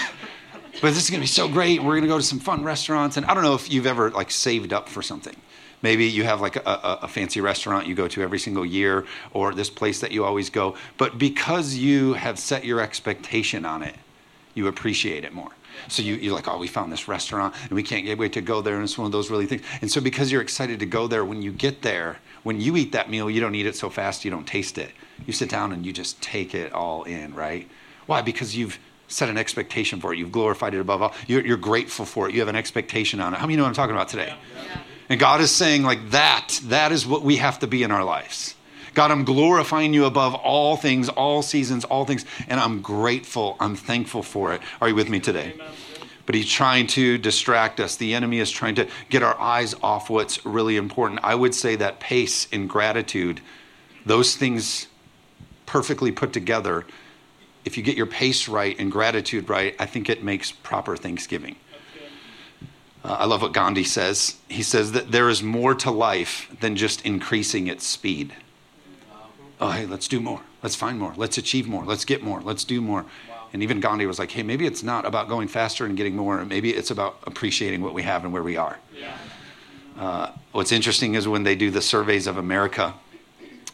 but 0.84 0.90
this 0.90 1.04
is 1.04 1.10
going 1.10 1.20
to 1.20 1.24
be 1.24 1.26
so 1.26 1.48
great. 1.48 1.82
We're 1.82 1.94
going 1.94 2.04
to 2.04 2.08
go 2.08 2.18
to 2.18 2.24
some 2.24 2.40
fun 2.40 2.64
restaurants, 2.64 3.18
and 3.18 3.26
I 3.26 3.34
don't 3.34 3.42
know 3.42 3.56
if 3.56 3.72
you've 3.72 3.88
ever 3.88 4.12
like 4.12 4.30
saved 4.30 4.72
up 4.72 4.88
for 4.88 5.02
something. 5.02 5.36
Maybe 5.84 6.06
you 6.06 6.24
have 6.24 6.42
like 6.42 6.56
a, 6.56 6.62
a, 6.66 7.00
a, 7.04 7.08
fancy 7.08 7.42
restaurant 7.42 7.86
you 7.86 7.94
go 7.94 8.08
to 8.08 8.22
every 8.24 8.40
single 8.40 8.66
year, 8.66 9.06
or 9.34 9.54
this 9.54 9.70
place 9.70 10.00
that 10.00 10.12
you 10.12 10.24
always 10.24 10.50
go. 10.50 10.76
But 10.98 11.20
because 11.20 11.76
you 11.76 12.14
have 12.14 12.40
set 12.40 12.64
your 12.64 12.80
expectation 12.80 13.66
on 13.66 13.84
it, 13.84 13.96
you 14.56 14.68
appreciate 14.68 15.26
it 15.26 15.34
more. 15.34 15.52
So 15.90 16.02
you, 16.02 16.16
you're 16.16 16.34
like, 16.34 16.48
oh, 16.48 16.58
we 16.58 16.68
found 16.68 16.92
this 16.92 17.08
restaurant 17.08 17.54
and 17.64 17.72
we 17.72 17.84
can't 17.84 18.18
wait 18.18 18.34
to 18.34 18.42
go 18.42 18.62
there. 18.62 18.76
And 18.76 18.84
it's 18.84 18.98
one 18.98 19.06
of 19.06 19.12
those 19.12 19.30
really 19.30 19.46
things. 19.46 19.64
And 19.82 19.92
so 19.92 20.00
because 20.00 20.32
you're 20.32 20.42
excited 20.42 20.80
to 20.80 20.86
go 20.86 21.08
there, 21.08 21.26
when 21.26 21.42
you 21.42 21.52
get 21.52 21.82
there, 21.82 22.20
when 22.44 22.62
you 22.62 22.78
eat 22.78 22.94
that 22.94 23.10
meal, 23.10 23.30
you 23.30 23.42
don't 23.42 23.56
eat 23.56 23.66
it 23.66 23.76
so 23.76 23.90
fast 23.90 24.24
you 24.24 24.32
don't 24.32 24.48
taste 24.48 24.78
it. 24.78 24.92
You 25.26 25.34
sit 25.34 25.50
down 25.50 25.74
and 25.74 25.86
you 25.86 25.92
just 25.92 26.22
take 26.22 26.56
it 26.56 26.72
all 26.72 27.04
in, 27.04 27.34
right? 27.34 27.70
Why? 28.06 28.22
Because 28.22 28.56
you've 28.56 28.80
set 29.08 29.30
an 29.30 29.38
expectation 29.38 30.00
for 30.00 30.14
it. 30.14 30.18
You've 30.18 30.32
glorified 30.32 30.74
it 30.74 30.80
above 30.80 31.02
all. 31.02 31.14
You're, 31.28 31.46
you're 31.46 31.58
grateful 31.58 32.06
for 32.06 32.30
it. 32.30 32.34
You 32.34 32.40
have 32.40 32.50
an 32.50 32.56
expectation 32.56 33.20
on 33.20 33.34
it. 33.34 33.38
How 33.38 33.48
many 33.48 33.58
know 33.58 33.64
what 33.64 33.70
I'm 33.70 33.76
talking 33.76 33.96
about 33.96 34.08
today? 34.08 34.34
Yeah. 34.56 34.64
Yeah. 34.66 34.78
And 35.10 35.20
God 35.20 35.42
is 35.42 35.52
saying, 35.52 35.84
like, 35.84 36.12
that, 36.12 36.60
that 36.66 36.92
is 36.92 37.06
what 37.06 37.24
we 37.24 37.38
have 37.38 37.60
to 37.60 37.68
be 37.68 37.84
in 37.84 37.92
our 37.92 38.04
lives. 38.04 38.56
God, 38.94 39.12
I'm 39.12 39.24
glorifying 39.24 39.94
you 39.94 40.06
above 40.06 40.36
all 40.36 40.78
things, 40.78 41.10
all 41.10 41.42
seasons, 41.42 41.84
all 41.84 42.06
things, 42.06 42.26
and 42.48 42.60
I'm 42.60 42.82
grateful. 42.82 43.58
I'm 43.60 43.76
thankful 43.76 44.24
for 44.24 44.54
it. 44.54 44.62
Are 44.80 44.90
you 44.90 44.96
with 44.96 45.10
me 45.10 45.20
today? 45.20 45.54
But 46.26 46.36
he's 46.36 46.50
trying 46.50 46.88
to 46.88 47.18
distract 47.18 47.80
us. 47.80 47.96
The 47.96 48.14
enemy 48.14 48.40
is 48.40 48.50
trying 48.52 48.76
to 48.76 48.88
get 49.10 49.24
our 49.24 49.38
eyes 49.40 49.76
off 49.82 50.10
what's 50.10 50.46
really 50.46 50.78
important. 50.78 51.20
I 51.24 51.36
would 51.36 51.56
say 51.56 51.76
that 51.76 52.00
pace 52.00 52.48
and 52.54 52.70
gratitude, 52.70 53.42
those 54.06 54.36
things 54.36 54.88
perfectly 55.66 56.12
put 56.12 56.32
together, 56.32 56.86
if 57.66 57.78
you 57.78 57.84
get 57.84 57.98
your 57.98 58.06
pace 58.06 58.48
right 58.48 58.78
and 58.78 58.92
gratitude 58.92 59.50
right, 59.50 59.76
I 59.80 59.86
think 59.86 60.10
it 60.10 60.24
makes 60.24 60.52
proper 60.52 60.96
Thanksgiving. 60.96 61.56
Uh, 63.04 63.18
I 63.20 63.26
love 63.26 63.42
what 63.42 63.54
Gandhi 63.54 63.84
says. 63.84 64.38
He 64.48 64.64
says 64.64 64.94
that 64.94 65.12
there 65.12 65.30
is 65.30 65.44
more 65.44 65.76
to 65.76 65.92
life 65.92 66.50
than 66.62 66.76
just 66.76 67.06
increasing 67.06 67.68
its 67.68 67.86
speed 67.86 68.34
oh, 69.64 69.72
hey, 69.72 69.86
let's 69.86 70.08
do 70.08 70.20
more. 70.20 70.42
Let's 70.62 70.76
find 70.76 71.00
more. 71.00 71.14
Let's 71.16 71.38
achieve 71.38 71.68
more. 71.68 71.86
Let's 71.86 72.06
get 72.06 72.22
more. 72.22 72.42
Let's 72.42 72.64
do 72.66 72.82
more. 72.82 73.04
Wow. 73.30 73.48
And 73.54 73.64
even 73.64 73.80
Gandhi 73.80 74.06
was 74.06 74.20
like, 74.20 74.32
hey, 74.32 74.44
maybe 74.44 74.66
it's 74.66 74.84
not 74.84 75.06
about 75.06 75.30
going 75.30 75.48
faster 75.48 75.86
and 75.86 75.96
getting 75.96 76.16
more. 76.16 76.44
Maybe 76.44 76.72
it's 76.72 76.92
about 76.92 77.20
appreciating 77.26 77.82
what 77.82 77.94
we 77.94 78.04
have 78.04 78.26
and 78.26 78.34
where 78.34 78.44
we 78.44 78.58
are. 78.58 78.78
Yeah. 78.98 79.18
Uh, 79.98 80.32
what's 80.52 80.72
interesting 80.72 81.16
is 81.16 81.28
when 81.28 81.44
they 81.44 81.56
do 81.56 81.72
the 81.72 81.82
surveys 81.82 82.28
of 82.28 82.38
America, 82.38 82.94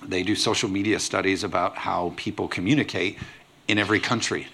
they 0.05 0.21
do 0.21 0.36
social 0.36 0.69
media 0.69 1.00
studies 1.00 1.43
about 1.43 1.75
how 1.75 2.13
people 2.17 2.48
communicate 2.48 3.17
in 3.67 3.79
every 3.79 4.00
country. 4.00 4.48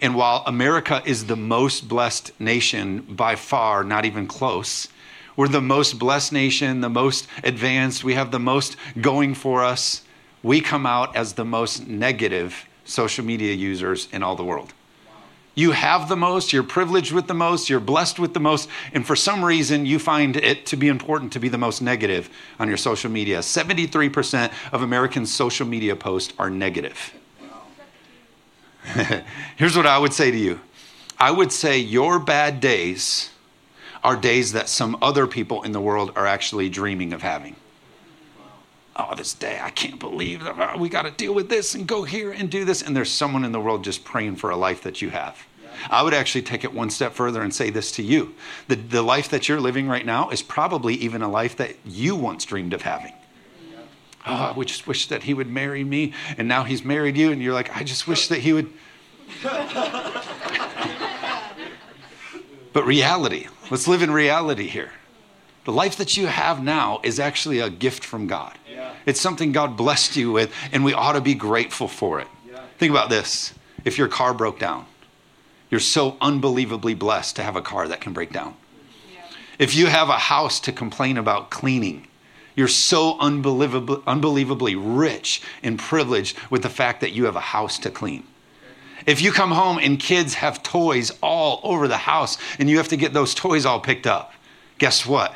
And 0.00 0.14
while 0.14 0.42
America 0.46 1.02
is 1.04 1.26
the 1.26 1.36
most 1.36 1.88
blessed 1.88 2.32
nation 2.40 3.02
by 3.02 3.36
far, 3.36 3.84
not 3.84 4.04
even 4.04 4.26
close, 4.26 4.88
we're 5.36 5.48
the 5.48 5.60
most 5.60 5.98
blessed 5.98 6.32
nation, 6.32 6.80
the 6.80 6.90
most 6.90 7.26
advanced, 7.42 8.04
we 8.04 8.14
have 8.14 8.30
the 8.30 8.38
most 8.38 8.76
going 9.00 9.34
for 9.34 9.64
us 9.64 10.02
we 10.42 10.60
come 10.60 10.86
out 10.86 11.14
as 11.16 11.34
the 11.34 11.44
most 11.44 11.86
negative 11.86 12.66
social 12.84 13.24
media 13.24 13.54
users 13.54 14.08
in 14.12 14.22
all 14.22 14.36
the 14.36 14.44
world. 14.44 14.74
You 15.54 15.72
have 15.72 16.08
the 16.08 16.16
most, 16.16 16.52
you're 16.52 16.62
privileged 16.62 17.12
with 17.12 17.26
the 17.26 17.34
most, 17.34 17.68
you're 17.68 17.78
blessed 17.78 18.18
with 18.18 18.32
the 18.32 18.40
most, 18.40 18.68
and 18.94 19.06
for 19.06 19.14
some 19.14 19.44
reason 19.44 19.84
you 19.84 19.98
find 19.98 20.36
it 20.36 20.64
to 20.66 20.76
be 20.76 20.88
important 20.88 21.32
to 21.34 21.40
be 21.40 21.48
the 21.48 21.58
most 21.58 21.82
negative 21.82 22.30
on 22.58 22.68
your 22.68 22.78
social 22.78 23.10
media. 23.10 23.40
73% 23.40 24.50
of 24.72 24.82
American 24.82 25.26
social 25.26 25.66
media 25.66 25.94
posts 25.94 26.32
are 26.38 26.48
negative. 26.48 27.12
Here's 29.56 29.76
what 29.76 29.86
I 29.86 29.98
would 29.98 30.12
say 30.12 30.30
to 30.30 30.36
you 30.36 30.60
I 31.18 31.30
would 31.30 31.52
say 31.52 31.78
your 31.78 32.18
bad 32.18 32.60
days 32.60 33.30
are 34.02 34.16
days 34.16 34.52
that 34.52 34.68
some 34.68 34.96
other 35.00 35.26
people 35.26 35.62
in 35.62 35.72
the 35.72 35.80
world 35.80 36.12
are 36.16 36.26
actually 36.26 36.68
dreaming 36.68 37.12
of 37.12 37.22
having 37.22 37.56
oh, 38.96 39.14
this 39.14 39.34
day, 39.34 39.58
I 39.60 39.70
can't 39.70 39.98
believe 39.98 40.44
that 40.44 40.54
oh, 40.58 40.78
we 40.78 40.88
got 40.88 41.02
to 41.02 41.10
deal 41.10 41.34
with 41.34 41.48
this 41.48 41.74
and 41.74 41.86
go 41.86 42.04
here 42.04 42.32
and 42.32 42.50
do 42.50 42.64
this. 42.64 42.82
And 42.82 42.96
there's 42.96 43.10
someone 43.10 43.44
in 43.44 43.52
the 43.52 43.60
world 43.60 43.84
just 43.84 44.04
praying 44.04 44.36
for 44.36 44.50
a 44.50 44.56
life 44.56 44.82
that 44.82 45.02
you 45.02 45.10
have. 45.10 45.38
I 45.90 46.02
would 46.02 46.14
actually 46.14 46.42
take 46.42 46.64
it 46.64 46.72
one 46.72 46.90
step 46.90 47.12
further 47.12 47.42
and 47.42 47.52
say 47.52 47.70
this 47.70 47.92
to 47.92 48.02
you. 48.02 48.34
The, 48.68 48.76
the 48.76 49.02
life 49.02 49.30
that 49.30 49.48
you're 49.48 49.60
living 49.60 49.88
right 49.88 50.04
now 50.04 50.30
is 50.30 50.42
probably 50.42 50.94
even 50.94 51.22
a 51.22 51.30
life 51.30 51.56
that 51.56 51.76
you 51.84 52.14
once 52.14 52.44
dreamed 52.44 52.72
of 52.72 52.82
having. 52.82 53.14
Oh, 54.26 54.54
I 54.56 54.64
just 54.64 54.86
wish 54.86 55.08
that 55.08 55.24
he 55.24 55.34
would 55.34 55.48
marry 55.48 55.82
me. 55.84 56.12
And 56.38 56.46
now 56.46 56.64
he's 56.64 56.84
married 56.84 57.16
you, 57.16 57.32
and 57.32 57.42
you're 57.42 57.54
like, 57.54 57.76
I 57.76 57.82
just 57.82 58.06
wish 58.06 58.28
that 58.28 58.38
he 58.38 58.52
would. 58.52 58.72
but 62.72 62.86
reality, 62.86 63.48
let's 63.70 63.88
live 63.88 64.02
in 64.02 64.10
reality 64.10 64.66
here. 64.66 64.90
The 65.64 65.72
life 65.72 65.96
that 65.96 66.16
you 66.16 66.26
have 66.26 66.62
now 66.62 67.00
is 67.04 67.20
actually 67.20 67.60
a 67.60 67.70
gift 67.70 68.04
from 68.04 68.26
God. 68.26 68.58
Yeah. 68.70 68.94
It's 69.06 69.20
something 69.20 69.52
God 69.52 69.76
blessed 69.76 70.16
you 70.16 70.32
with, 70.32 70.52
and 70.72 70.84
we 70.84 70.92
ought 70.92 71.12
to 71.12 71.20
be 71.20 71.34
grateful 71.34 71.88
for 71.88 72.20
it. 72.20 72.26
Yeah. 72.48 72.60
Think 72.78 72.90
about 72.90 73.10
this 73.10 73.54
if 73.84 73.98
your 73.98 74.08
car 74.08 74.34
broke 74.34 74.58
down, 74.58 74.86
you're 75.70 75.80
so 75.80 76.16
unbelievably 76.20 76.94
blessed 76.94 77.36
to 77.36 77.42
have 77.42 77.56
a 77.56 77.62
car 77.62 77.88
that 77.88 78.00
can 78.00 78.12
break 78.12 78.32
down. 78.32 78.54
Yeah. 79.12 79.22
If 79.58 79.74
you 79.74 79.86
have 79.86 80.08
a 80.08 80.18
house 80.18 80.60
to 80.60 80.72
complain 80.72 81.16
about 81.16 81.50
cleaning, 81.50 82.06
you're 82.54 82.68
so 82.68 83.18
unbelievably, 83.18 84.02
unbelievably 84.06 84.76
rich 84.76 85.42
and 85.62 85.78
privileged 85.78 86.36
with 86.50 86.62
the 86.62 86.68
fact 86.68 87.00
that 87.00 87.12
you 87.12 87.24
have 87.24 87.36
a 87.36 87.40
house 87.40 87.78
to 87.80 87.90
clean. 87.90 88.24
If 89.06 89.20
you 89.20 89.32
come 89.32 89.50
home 89.50 89.78
and 89.78 89.98
kids 89.98 90.34
have 90.34 90.62
toys 90.62 91.10
all 91.22 91.60
over 91.64 91.88
the 91.88 91.96
house 91.96 92.38
and 92.58 92.70
you 92.70 92.76
have 92.76 92.88
to 92.88 92.96
get 92.96 93.12
those 93.12 93.34
toys 93.34 93.66
all 93.66 93.80
picked 93.80 94.06
up, 94.06 94.32
guess 94.78 95.04
what? 95.06 95.34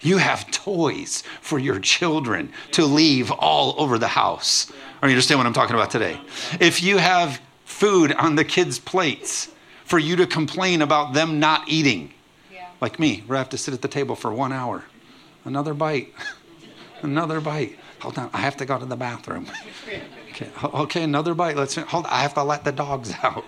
You 0.00 0.18
have 0.18 0.50
toys 0.50 1.22
for 1.40 1.58
your 1.58 1.78
children 1.78 2.52
to 2.72 2.84
leave 2.84 3.30
all 3.30 3.74
over 3.78 3.98
the 3.98 4.08
house. 4.08 4.70
Or 5.02 5.08
you 5.08 5.14
understand 5.14 5.38
what 5.38 5.46
I'm 5.46 5.52
talking 5.52 5.74
about 5.74 5.90
today? 5.90 6.18
If 6.60 6.82
you 6.82 6.98
have 6.98 7.40
food 7.64 8.12
on 8.12 8.36
the 8.36 8.44
kids' 8.44 8.78
plates 8.78 9.50
for 9.84 9.98
you 9.98 10.16
to 10.16 10.26
complain 10.26 10.82
about 10.82 11.12
them 11.12 11.40
not 11.40 11.68
eating, 11.68 12.14
like 12.80 12.98
me, 12.98 13.22
where 13.26 13.36
I 13.36 13.40
have 13.40 13.50
to 13.50 13.58
sit 13.58 13.74
at 13.74 13.82
the 13.82 13.88
table 13.88 14.16
for 14.16 14.32
one 14.32 14.52
hour, 14.52 14.84
another 15.44 15.74
bite, 15.74 16.12
another 17.02 17.40
bite. 17.40 17.78
Hold 18.00 18.18
on, 18.18 18.30
I 18.32 18.38
have 18.38 18.56
to 18.58 18.64
go 18.64 18.78
to 18.78 18.86
the 18.86 18.96
bathroom. 18.96 19.46
Okay, 20.30 20.48
okay 20.62 21.02
another 21.02 21.34
bite. 21.34 21.56
Let's 21.56 21.74
hold. 21.74 22.06
I 22.06 22.22
have 22.22 22.32
to 22.34 22.44
let 22.44 22.64
the 22.64 22.72
dogs 22.72 23.12
out. 23.22 23.44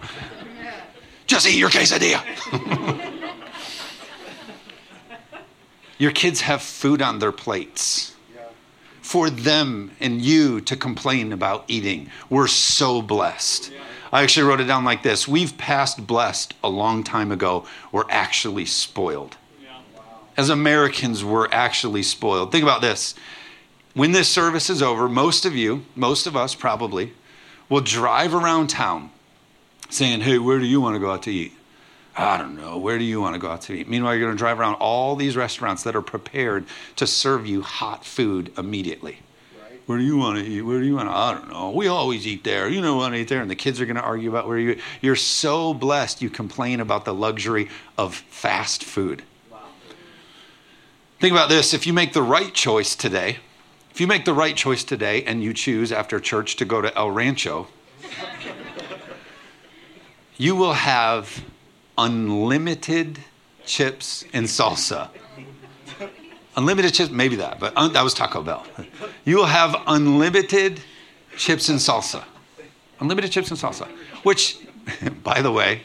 Just 1.27 1.47
eat 1.47 1.57
your 1.57 1.71
quesadilla. 1.71 2.21
Your 5.97 6.11
kids 6.11 6.41
have 6.41 6.61
food 6.61 7.01
on 7.01 7.21
their 7.21 7.31
plates. 7.31 8.17
For 9.03 9.31
them 9.31 9.93
and 10.01 10.21
you 10.21 10.61
to 10.63 10.77
complain 10.77 11.33
about 11.33 11.65
eating. 11.69 12.11
We're 12.29 12.49
so 12.49 13.01
blessed. 13.01 13.71
I 14.13 14.25
actually 14.25 14.49
wrote 14.49 14.61
it 14.61 14.65
down 14.65 14.85
like 14.85 15.05
this 15.05 15.29
We've 15.29 15.57
passed 15.57 16.05
blessed 16.07 16.55
a 16.65 16.69
long 16.69 17.05
time 17.05 17.31
ago. 17.31 17.67
We're 17.93 18.11
actually 18.11 18.67
spoiled. 18.67 19.37
As 20.37 20.49
Americans, 20.49 21.25
we're 21.25 21.49
actually 21.51 22.03
spoiled. 22.03 22.53
Think 22.53 22.63
about 22.63 22.81
this. 22.81 23.15
When 23.95 24.13
this 24.13 24.29
service 24.29 24.71
is 24.71 24.83
over, 24.83 25.09
most 25.09 25.45
of 25.45 25.55
you, 25.55 25.85
most 25.95 26.27
of 26.27 26.35
us 26.35 26.55
probably, 26.55 27.13
will 27.69 27.83
drive 27.83 28.35
around 28.35 28.69
town 28.69 29.11
saying, 29.91 30.23
Hey, 30.23 30.39
where 30.39 30.59
do 30.59 30.65
you 30.65 30.81
want 30.81 30.95
to 30.95 31.01
go 31.01 31.11
out 31.11 31.23
to 31.25 31.31
eat? 31.31 31.53
I 32.17 32.37
don't 32.37 32.57
know, 32.57 32.77
where 32.77 32.99
do 32.99 33.05
you 33.05 33.21
want 33.21 33.35
to 33.35 33.39
go 33.39 33.49
out 33.49 33.63
to 33.63 33.73
eat? 33.73 33.89
Meanwhile, 33.89 34.15
you're 34.15 34.27
going 34.27 34.35
to 34.35 34.39
drive 34.39 34.61
around 34.61 34.75
all 34.75 35.17
these 35.17 35.37
restaurants 35.37 35.83
that 35.85 35.97
are 35.97 36.03
prepared 36.03 36.67
to 36.97 37.07
serve 37.07 37.47
you 37.47 37.63
hot 37.63 38.05
food 38.05 38.53
immediately. 38.59 39.21
Right. 39.59 39.81
Where 39.87 39.97
do 39.97 40.05
you 40.05 40.19
want 40.19 40.39
to 40.39 40.45
eat? 40.45 40.61
Where 40.61 40.79
do 40.79 40.87
you 40.87 40.97
want 40.97 41.09
to? 41.09 41.15
I 41.15 41.33
don't 41.33 41.51
know. 41.51 41.71
We 41.71 41.89
always 41.89 42.27
eat 42.27 42.45
there. 42.45 42.69
You 42.69 42.83
know, 42.83 42.97
want 42.97 43.15
to 43.15 43.21
eat 43.21 43.29
there. 43.29 43.41
And 43.41 43.51
the 43.51 43.55
kids 43.55 43.81
are 43.81 43.87
going 43.87 43.97
to 43.97 44.03
argue 44.03 44.29
about 44.29 44.47
where 44.47 44.59
you 44.59 44.71
eat. 44.73 44.81
You're 45.01 45.17
so 45.17 45.73
blessed 45.73 46.21
you 46.21 46.29
complain 46.29 46.81
about 46.81 47.07
the 47.07 47.15
luxury 47.15 47.71
of 47.97 48.15
fast 48.15 48.85
food. 48.85 49.23
Think 51.23 51.35
about 51.35 51.49
this 51.49 51.73
if 51.73 51.87
you 51.87 51.93
make 51.93 52.15
the 52.15 52.21
right 52.21 52.53
choice 52.53 52.97
today, 52.97 53.37
if 53.93 54.01
you 54.01 54.09
make 54.09 54.25
the 54.25 54.35
right 54.35 54.57
choice 54.57 54.83
today 54.83 55.23
and 55.23 55.41
you 55.41 55.55
choose 55.55 55.93
after 55.93 56.19
church 56.19 56.57
to 56.57 56.65
go 56.65 56.81
to 56.81 56.93
El 56.99 57.13
Rancho, 57.13 57.69
you 60.37 60.57
will 60.57 60.73
have 60.73 61.45
unlimited 61.97 63.21
chips 63.65 64.25
and 64.33 64.47
salsa. 64.47 65.11
Unlimited 66.57 66.93
chips, 66.93 67.13
maybe 67.13 67.37
that, 67.37 67.61
but 67.61 67.73
un- 67.77 67.93
that 67.93 68.03
was 68.03 68.15
Taco 68.15 68.43
Bell. 68.43 68.67
You 69.25 69.37
will 69.37 69.47
have 69.47 69.81
unlimited 69.87 70.81
chips 71.37 71.69
and 71.69 71.79
salsa. 71.79 72.25
Unlimited 72.99 73.31
chips 73.31 73.49
and 73.49 73.61
salsa. 73.61 73.87
Which, 74.25 74.59
by 75.23 75.41
the 75.41 75.53
way, 75.53 75.83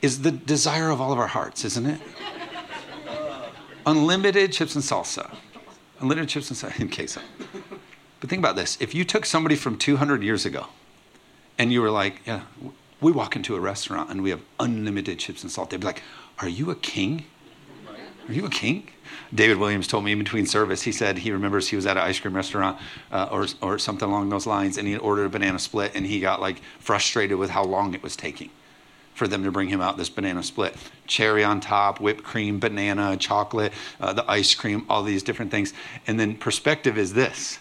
is 0.00 0.22
the 0.22 0.30
desire 0.30 0.88
of 0.88 1.02
all 1.02 1.12
of 1.12 1.18
our 1.18 1.26
hearts, 1.26 1.66
isn't 1.66 1.84
it? 1.84 2.00
Unlimited 3.86 4.52
chips 4.52 4.74
and 4.74 4.84
salsa. 4.84 5.34
Unlimited 6.00 6.28
chips 6.28 6.50
and 6.50 6.58
salsa 6.58 6.80
in 6.80 6.88
queso. 6.88 7.20
But 8.20 8.30
think 8.30 8.38
about 8.38 8.56
this. 8.56 8.78
If 8.80 8.94
you 8.94 9.04
took 9.04 9.26
somebody 9.26 9.56
from 9.56 9.76
200 9.76 10.22
years 10.22 10.46
ago 10.46 10.66
and 11.58 11.72
you 11.72 11.82
were 11.82 11.90
like, 11.90 12.20
yeah, 12.24 12.42
we 13.00 13.10
walk 13.10 13.34
into 13.34 13.56
a 13.56 13.60
restaurant 13.60 14.10
and 14.10 14.22
we 14.22 14.30
have 14.30 14.40
unlimited 14.60 15.18
chips 15.18 15.42
and 15.42 15.50
salt, 15.50 15.70
they'd 15.70 15.80
be 15.80 15.86
like, 15.86 16.02
are 16.38 16.48
you 16.48 16.70
a 16.70 16.76
king? 16.76 17.24
Are 18.28 18.32
you 18.32 18.46
a 18.46 18.50
king? 18.50 18.88
David 19.34 19.56
Williams 19.56 19.88
told 19.88 20.04
me 20.04 20.12
in 20.12 20.18
between 20.18 20.46
service, 20.46 20.82
he 20.82 20.92
said 20.92 21.18
he 21.18 21.32
remembers 21.32 21.68
he 21.68 21.76
was 21.76 21.86
at 21.86 21.96
an 21.96 22.04
ice 22.04 22.20
cream 22.20 22.36
restaurant 22.36 22.78
uh, 23.10 23.28
or, 23.32 23.46
or 23.60 23.78
something 23.78 24.08
along 24.08 24.28
those 24.28 24.46
lines, 24.46 24.78
and 24.78 24.86
he 24.86 24.96
ordered 24.96 25.24
a 25.24 25.28
banana 25.28 25.58
split, 25.58 25.92
and 25.94 26.06
he 26.06 26.20
got 26.20 26.40
like 26.40 26.60
frustrated 26.78 27.36
with 27.38 27.50
how 27.50 27.64
long 27.64 27.94
it 27.94 28.02
was 28.02 28.14
taking 28.14 28.50
for 29.14 29.28
them 29.28 29.44
to 29.44 29.50
bring 29.50 29.68
him 29.68 29.80
out 29.80 29.96
this 29.96 30.08
banana 30.08 30.42
split. 30.42 30.74
Cherry 31.06 31.44
on 31.44 31.60
top, 31.60 32.00
whipped 32.00 32.22
cream, 32.24 32.58
banana, 32.58 33.16
chocolate, 33.16 33.72
uh, 34.00 34.12
the 34.12 34.28
ice 34.30 34.54
cream, 34.54 34.86
all 34.88 35.02
these 35.02 35.22
different 35.22 35.50
things. 35.50 35.72
And 36.06 36.18
then 36.18 36.36
perspective 36.36 36.96
is 36.96 37.14
this 37.14 37.58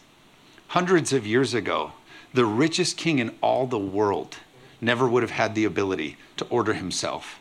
hundreds 0.67 1.11
of 1.11 1.27
years 1.27 1.53
ago, 1.53 1.91
the 2.33 2.45
richest 2.45 2.95
king 2.97 3.19
in 3.19 3.35
all 3.41 3.67
the 3.67 3.77
world 3.77 4.37
never 4.79 5.07
would 5.07 5.21
have 5.21 5.31
had 5.31 5.53
the 5.53 5.65
ability 5.65 6.17
to 6.37 6.45
order 6.45 6.73
himself 6.73 7.39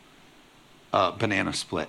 a 0.93 1.13
banana 1.13 1.53
split. 1.53 1.89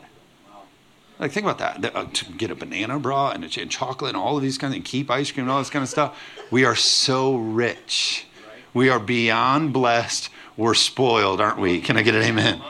Like, 1.20 1.32
think 1.32 1.46
about 1.46 1.60
that. 1.60 1.96
Uh, 1.96 2.06
to 2.14 2.32
get 2.34 2.50
a 2.50 2.56
banana 2.56 3.00
bra 3.00 3.32
and, 3.32 3.44
a, 3.44 3.62
and 3.62 3.70
chocolate 3.70 4.10
and 4.10 4.18
all 4.18 4.38
of 4.38 4.44
these 4.44 4.58
kinds 4.58 4.72
of 4.72 4.76
things, 4.78 4.90
keep 4.90 5.12
ice 5.12 5.32
cream 5.32 5.46
and 5.46 5.52
all 5.52 5.60
this 5.60 5.70
kind 5.70 5.84
of 5.84 5.90
stuff. 5.90 6.20
We 6.50 6.66
are 6.66 6.76
so 6.76 7.36
rich. 7.36 8.26
We 8.74 8.90
are 8.90 9.00
beyond 9.00 9.74
blessed. 9.74 10.30
We're 10.56 10.74
spoiled, 10.74 11.42
aren't 11.42 11.60
we? 11.60 11.82
Can 11.82 11.98
I 11.98 12.04
get 12.04 12.16
an 12.16 12.22
amen? 12.24 12.62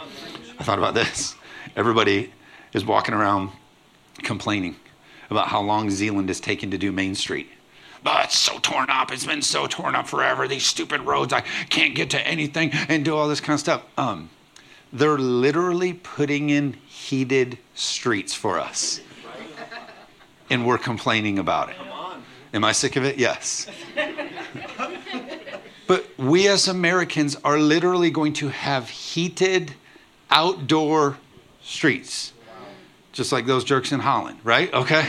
I 0.60 0.63
thought 0.63 0.77
about 0.77 0.93
this. 0.93 1.36
Everybody 1.75 2.34
is 2.74 2.86
walking 2.86 3.13
around 3.13 3.51
complaining 4.17 4.75
about 5.29 5.48
how 5.48 5.62
long 5.62 5.89
Zeeland 5.89 6.29
is 6.29 6.39
taking 6.39 6.72
to 6.72 6.77
do 6.77 6.91
Main 6.91 7.15
Street. 7.15 7.50
Oh, 8.05 8.20
it's 8.24 8.38
so 8.38 8.58
torn 8.60 8.89
up. 8.89 9.12
It's 9.12 9.25
been 9.25 9.43
so 9.43 9.67
torn 9.67 9.96
up 9.96 10.08
forever. 10.08 10.48
These 10.48 10.65
stupid 10.65 11.01
roads. 11.01 11.34
I 11.34 11.41
can't 11.70 11.93
get 11.93 12.10
to 12.12 12.27
anything 12.27 12.72
and 12.89 13.05
do 13.05 13.15
all 13.15 13.27
this 13.27 13.39
kind 13.39 13.53
of 13.53 13.60
stuff. 13.60 13.84
Um, 13.98 14.29
they're 14.91 15.20
literally 15.20 15.93
putting 15.93 16.50
in 16.50 16.74
heated 16.88 17.60
streets 17.75 18.34
for 18.34 18.60
us. 18.60 19.01
And 20.50 20.65
we're 20.65 20.79
complaining 20.79 21.39
about 21.39 21.70
it. 21.70 21.75
Am 22.53 22.65
I 22.65 22.74
sick 22.74 22.98
of 22.98 23.05
it? 23.05 23.17
Yes. 23.17 23.67
But 25.92 26.08
we 26.18 26.48
as 26.48 26.70
Americans 26.70 27.36
are 27.44 27.60
literally 27.60 28.10
going 28.10 28.32
to 28.32 28.48
have 28.48 28.90
heated 28.90 29.74
outdoor 30.30 31.18
streets. 31.62 32.32
Just 33.12 33.34
like 33.34 33.46
those 33.46 33.66
jerks 33.66 33.92
in 33.92 34.00
Holland, 34.00 34.40
right? 34.46 34.74
Okay. 34.74 35.06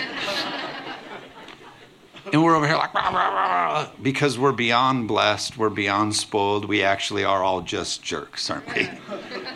And 2.33 2.43
we're 2.43 2.57
over 2.57 2.67
here 2.67 2.75
like, 2.75 2.93
rah, 2.95 3.11
rah, 3.11 3.29
rah, 3.29 3.91
because 4.03 4.41
we're 4.41 4.51
beyond 4.51 5.07
blessed, 5.07 5.57
we're 5.57 5.71
beyond 5.71 6.17
spoiled. 6.17 6.65
We 6.65 6.83
actually 6.83 7.23
are 7.23 7.45
all 7.45 7.61
just 7.61 8.03
jerks, 8.03 8.51
aren't 8.51 8.67
we? 8.75 8.91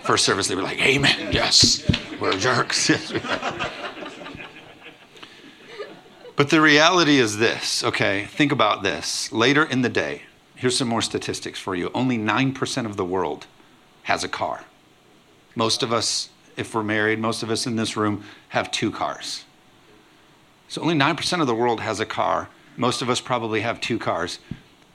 First 0.05 0.25
service, 0.25 0.47
they 0.47 0.55
were 0.55 0.63
like, 0.63 0.81
Amen, 0.81 1.33
yes, 1.33 1.85
we're 2.21 2.39
jerks. 2.39 2.89
but 6.37 6.51
the 6.51 6.61
reality 6.61 7.19
is 7.19 7.39
this, 7.39 7.83
okay? 7.83 8.27
Think 8.27 8.53
about 8.53 8.85
this. 8.85 9.33
Later 9.33 9.65
in 9.65 9.83
the 9.83 9.89
day, 9.89 10.23
here's 10.57 10.77
some 10.77 10.89
more 10.89 11.03
statistics 11.03 11.61
for 11.61 11.75
you. 11.75 11.91
Only 11.95 12.19
9% 12.19 12.87
of 12.87 12.97
the 12.97 13.05
world 13.05 13.47
has 14.03 14.25
a 14.25 14.29
car. 14.29 14.65
Most 15.55 15.83
of 15.83 15.93
us, 15.93 16.31
if 16.57 16.75
we're 16.75 16.83
married, 16.83 17.19
most 17.19 17.43
of 17.43 17.51
us 17.51 17.67
in 17.67 17.77
this 17.77 17.97
room 17.97 18.25
have 18.49 18.71
two 18.71 18.91
cars. 18.91 19.45
So 20.69 20.83
only 20.83 20.95
9% 20.95 21.41
of 21.41 21.47
the 21.47 21.55
world 21.55 21.81
has 21.81 22.01
a 22.01 22.07
car. 22.07 22.49
Most 22.77 23.03
of 23.03 23.09
us 23.09 23.21
probably 23.21 23.61
have 23.61 23.81
two 23.81 23.99
cars. 23.99 24.39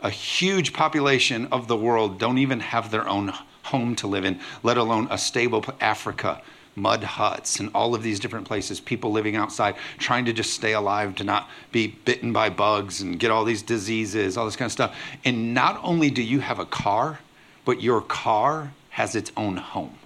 A 0.02 0.10
huge 0.10 0.74
population 0.74 1.47
of 1.52 1.67
the 1.67 1.78
world 1.78 2.19
don't 2.19 2.38
even 2.38 2.60
have 2.60 2.91
their 2.91 3.08
own 3.08 3.34
home 3.63 3.95
to 3.95 4.08
live 4.08 4.26
in, 4.26 4.39
let 4.63 4.78
alone 4.78 5.08
a 5.10 5.17
stable 5.17 5.63
Africa, 5.80 6.41
mud 6.75 7.03
huts, 7.03 7.60
and 7.60 7.69
all 7.73 7.93
of 7.93 8.03
these 8.03 8.19
different 8.19 8.47
places, 8.47 8.79
people 8.79 9.12
living 9.12 9.36
outside, 9.36 9.75
trying 9.97 10.25
to 10.25 10.34
just 10.34 10.53
stay 10.53 10.73
alive, 10.73 11.15
to 11.15 11.23
not 11.23 11.49
be 11.71 11.88
bitten 11.88 12.31
by 12.31 12.49
bugs 12.49 13.01
and 13.01 13.19
get 13.19 13.31
all 13.31 13.43
these 13.43 13.62
diseases, 13.62 14.38
all 14.38 14.45
this 14.45 14.55
kind 14.55 14.67
of 14.67 14.71
stuff. 14.71 14.95
And 15.25 15.53
not 15.53 15.79
only 15.84 16.10
do 16.10 16.21
you 16.21 16.39
have 16.39 16.60
a 16.60 16.65
car, 16.65 17.19
but 17.65 17.81
your 17.81 18.01
car 18.01 18.71
has 18.89 19.15
its 19.15 19.31
own 19.38 19.57
home 19.57 19.97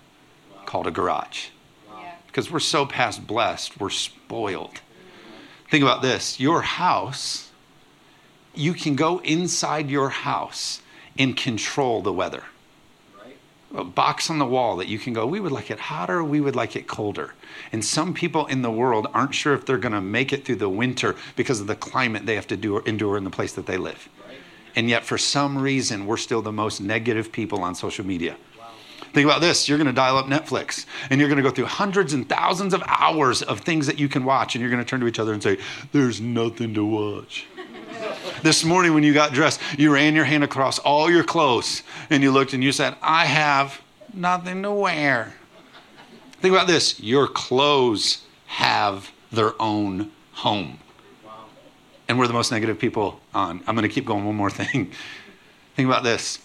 wow. 0.52 0.62
called 0.66 0.88
a 0.88 0.92
garage. 0.92 1.48
Because 2.28 2.52
we're 2.52 2.60
so 2.60 2.86
past 2.86 3.26
blessed, 3.26 3.80
we're 3.80 3.90
spoiled. 3.90 4.82
Think 5.70 5.84
about 5.84 6.02
this 6.02 6.40
your 6.40 6.62
house 6.62 7.46
you 8.56 8.74
can 8.74 8.96
go 8.96 9.20
inside 9.20 9.90
your 9.90 10.10
house 10.10 10.82
and 11.18 11.36
control 11.36 12.02
the 12.02 12.14
weather. 12.14 12.44
A 13.74 13.84
box 13.84 14.30
on 14.30 14.38
the 14.38 14.46
wall 14.46 14.78
that 14.78 14.88
you 14.88 15.00
can 15.00 15.14
go, 15.14 15.26
we 15.26 15.40
would 15.40 15.52
like 15.52 15.72
it 15.72 15.80
hotter, 15.80 16.24
we 16.24 16.40
would 16.40 16.56
like 16.56 16.76
it 16.76 16.88
colder. 16.88 17.34
And 17.72 17.84
some 17.84 18.14
people 18.14 18.46
in 18.46 18.62
the 18.62 18.72
world 18.72 19.08
aren't 19.14 19.36
sure 19.36 19.54
if 19.54 19.66
they're 19.66 19.78
going 19.78 19.94
to 19.94 20.02
make 20.02 20.32
it 20.32 20.46
through 20.46 20.58
the 20.58 20.70
winter 20.70 21.16
because 21.36 21.60
of 21.60 21.68
the 21.68 21.76
climate 21.76 22.26
they 22.26 22.36
have 22.36 22.48
to 22.48 22.58
do, 22.58 22.78
endure 22.80 23.18
in 23.18 23.24
the 23.24 23.30
place 23.30 23.54
that 23.54 23.66
they 23.66 23.78
live. 23.78 24.08
And 24.76 24.90
yet, 24.90 25.06
for 25.06 25.18
some 25.18 25.58
reason, 25.58 26.06
we're 26.06 26.18
still 26.18 26.42
the 26.42 26.52
most 26.52 26.82
negative 26.82 27.32
people 27.32 27.64
on 27.64 27.76
social 27.76 28.06
media. 28.06 28.38
Think 29.14 29.26
about 29.26 29.40
this 29.40 29.70
you're 29.70 29.78
going 29.78 29.88
to 29.88 29.94
dial 29.94 30.18
up 30.18 30.26
Netflix 30.26 30.86
and 31.10 31.22
you're 31.22 31.30
going 31.30 31.42
to 31.42 31.44
go 31.44 31.50
through 31.50 31.66
hundreds 31.66 32.14
and 32.14 32.28
thousands 32.28 32.74
of 32.74 32.84
hours 32.86 33.42
of 33.42 33.62
things 33.62 33.88
that 33.88 33.98
you 33.98 34.10
can 34.10 34.26
watch, 34.26 34.56
and 34.56 34.62
you're 34.62 34.70
going 34.70 34.84
to 34.84 34.88
turn 34.88 35.00
to 35.00 35.08
each 35.08 35.20
other 35.20 35.32
and 35.32 35.42
say, 35.42 35.58
There's 35.94 36.20
nothing 36.20 36.74
to 36.74 36.86
watch. 36.86 37.48
This 38.44 38.64
morning, 38.64 38.94
when 38.94 39.04
you 39.04 39.14
got 39.14 39.34
dressed, 39.34 39.62
you 39.78 39.94
ran 39.94 40.16
your 40.16 40.26
hand 40.26 40.44
across 40.44 40.80
all 40.80 41.10
your 41.10 41.24
clothes 41.24 41.84
and 42.10 42.22
you 42.22 42.32
looked 42.32 42.54
and 42.54 42.64
you 42.64 42.72
said, 42.72 42.96
I 43.02 43.26
have 43.26 43.82
nothing 44.14 44.64
to 44.64 44.72
wear. 44.72 45.34
Think 46.42 46.54
about 46.54 46.68
this 46.68 47.00
your 47.00 47.28
clothes 47.28 48.24
have 48.48 49.12
their 49.32 49.60
own 49.62 50.12
home. 50.34 50.80
And 52.08 52.20
we're 52.20 52.28
the 52.28 52.34
most 52.34 52.52
negative 52.52 52.78
people 52.78 53.20
on. 53.34 53.64
I'm 53.66 53.76
going 53.76 53.88
to 53.88 53.94
keep 53.94 54.06
going 54.06 54.26
one 54.26 54.36
more 54.36 54.52
thing. 54.52 54.92
Think 55.76 55.88
about 55.88 56.04
this 56.04 56.40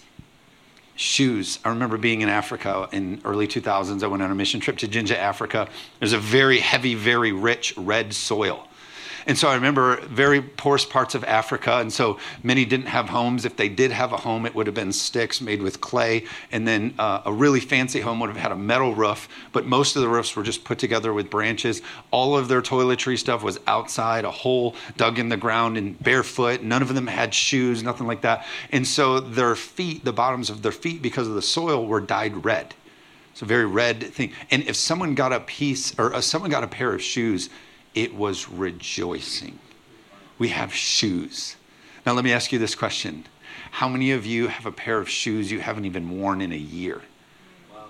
shoes. 0.97 1.59
I 1.65 1.71
remember 1.71 1.97
being 1.97 2.21
in 2.21 2.29
Africa 2.29 2.89
in 2.93 3.21
early 3.25 3.47
2000s. 3.47 4.03
I 4.03 4.07
went 4.07 4.23
on 4.23 4.31
a 4.31 4.35
mission 4.35 4.61
trip 4.61 4.79
to 4.79 4.89
Jinja, 4.89 5.19
Africa. 5.19 5.69
There's 5.99 6.13
a 6.13 6.19
very 6.19 6.59
heavy, 6.59 6.95
very 6.95 7.33
rich 7.33 7.77
red 7.77 8.13
soil. 8.13 8.69
And 9.27 9.37
so 9.37 9.49
I 9.49 9.55
remember 9.55 10.01
very 10.03 10.41
poorest 10.41 10.91
parts 10.91 11.15
of 11.15 11.25
Africa. 11.25 11.79
And 11.79 11.93
so 11.93 12.19
many 12.43 12.65
didn't 12.65 12.87
have 12.87 13.09
homes. 13.09 13.45
If 13.45 13.57
they 13.57 13.69
did 13.69 13.91
have 13.91 14.13
a 14.13 14.17
home, 14.17 14.47
it 14.47 14.55
would 14.55 14.67
have 14.67 14.75
been 14.75 14.93
sticks 14.93 15.41
made 15.41 15.63
with 15.63 15.81
clay. 15.81 16.25
And 16.53 16.67
then 16.67 16.95
uh, 16.99 17.23
a 17.27 17.33
really 17.33 17.61
fancy 17.61 18.01
home 18.01 18.21
would 18.21 18.29
have 18.29 18.37
had 18.37 18.53
a 18.53 18.57
metal 18.57 18.95
roof. 18.95 19.29
But 19.53 19.67
most 19.67 19.97
of 19.97 20.03
the 20.03 20.09
roofs 20.09 20.35
were 20.35 20.43
just 20.43 20.65
put 20.65 20.79
together 20.79 21.13
with 21.13 21.31
branches. 21.31 21.83
All 22.11 22.37
of 22.37 22.49
their 22.49 22.63
toiletry 22.63 23.19
stuff 23.19 23.43
was 23.43 23.59
outside, 23.67 24.25
a 24.25 24.31
hole 24.31 24.75
dug 24.97 25.19
in 25.19 25.29
the 25.29 25.37
ground 25.37 25.77
and 25.77 25.99
barefoot. 26.03 26.63
None 26.63 26.83
of 26.83 26.95
them 26.95 27.07
had 27.07 27.35
shoes, 27.35 27.83
nothing 27.83 28.07
like 28.07 28.23
that. 28.23 28.47
And 28.73 28.87
so 28.87 29.21
their 29.21 29.55
feet, 29.55 30.05
the 30.05 30.13
bottoms 30.13 30.51
of 30.51 30.63
their 30.63 30.73
feet, 30.73 31.03
because 31.03 31.29
of 31.29 31.35
the 31.35 31.43
soil, 31.43 31.87
were 31.87 32.01
dyed 32.01 32.45
red. 32.45 32.75
It's 33.33 33.43
a 33.43 33.45
very 33.45 33.67
red 33.67 34.03
thing. 34.03 34.33
And 34.51 34.63
if 34.65 34.77
someone 34.77 35.15
got 35.15 35.33
a 35.33 35.41
piece 35.41 35.99
or 35.99 36.15
uh, 36.15 36.21
someone 36.21 36.51
got 36.51 36.65
a 36.65 36.69
pair 36.69 36.93
of 36.93 37.01
shoes, 37.01 37.49
it 37.95 38.15
was 38.15 38.49
rejoicing. 38.49 39.59
We 40.39 40.49
have 40.49 40.73
shoes. 40.73 41.57
Now, 42.07 42.13
let 42.13 42.25
me 42.25 42.33
ask 42.33 42.53
you 42.53 42.59
this 42.59 42.75
question 42.75 43.27
How 43.73 43.89
many 43.89 44.13
of 44.13 44.25
you 44.27 44.49
have 44.49 44.67
a 44.67 44.73
pair 44.73 44.99
of 44.99 45.09
shoes 45.09 45.51
you 45.51 45.61
haven't 45.61 45.85
even 45.85 46.19
worn 46.19 46.41
in 46.41 46.53
a 46.53 46.57
year? 46.57 47.03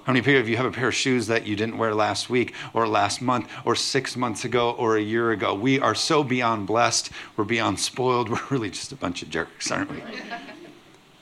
How 0.05 0.15
many 0.15 0.37
of 0.37 0.49
you 0.49 0.57
have 0.57 0.67
a 0.67 0.71
pair 0.71 0.89
of 0.89 0.95
shoes 0.95 1.27
that 1.27 1.47
you 1.47 1.55
didn't 1.55 1.77
wear 1.77 1.95
last 1.95 2.31
week 2.31 2.55
or 2.73 2.89
last 2.89 3.21
month 3.21 3.51
or 3.65 3.77
six 3.77 4.17
months 4.17 4.45
ago 4.45 4.73
or 4.73 4.97
a 4.97 5.01
year 5.01 5.31
ago? 5.31 5.55
We 5.55 5.79
are 5.79 5.95
so 5.95 6.25
beyond 6.25 6.67
blessed. 6.67 7.11
We're 7.37 7.45
beyond 7.45 7.79
spoiled. 7.79 8.29
We're 8.31 8.41
really 8.49 8.71
just 8.71 8.93
a 8.93 8.97
bunch 8.97 9.23
of 9.23 9.31
jerks, 9.31 9.71
aren't 9.71 9.91
we? 9.91 10.03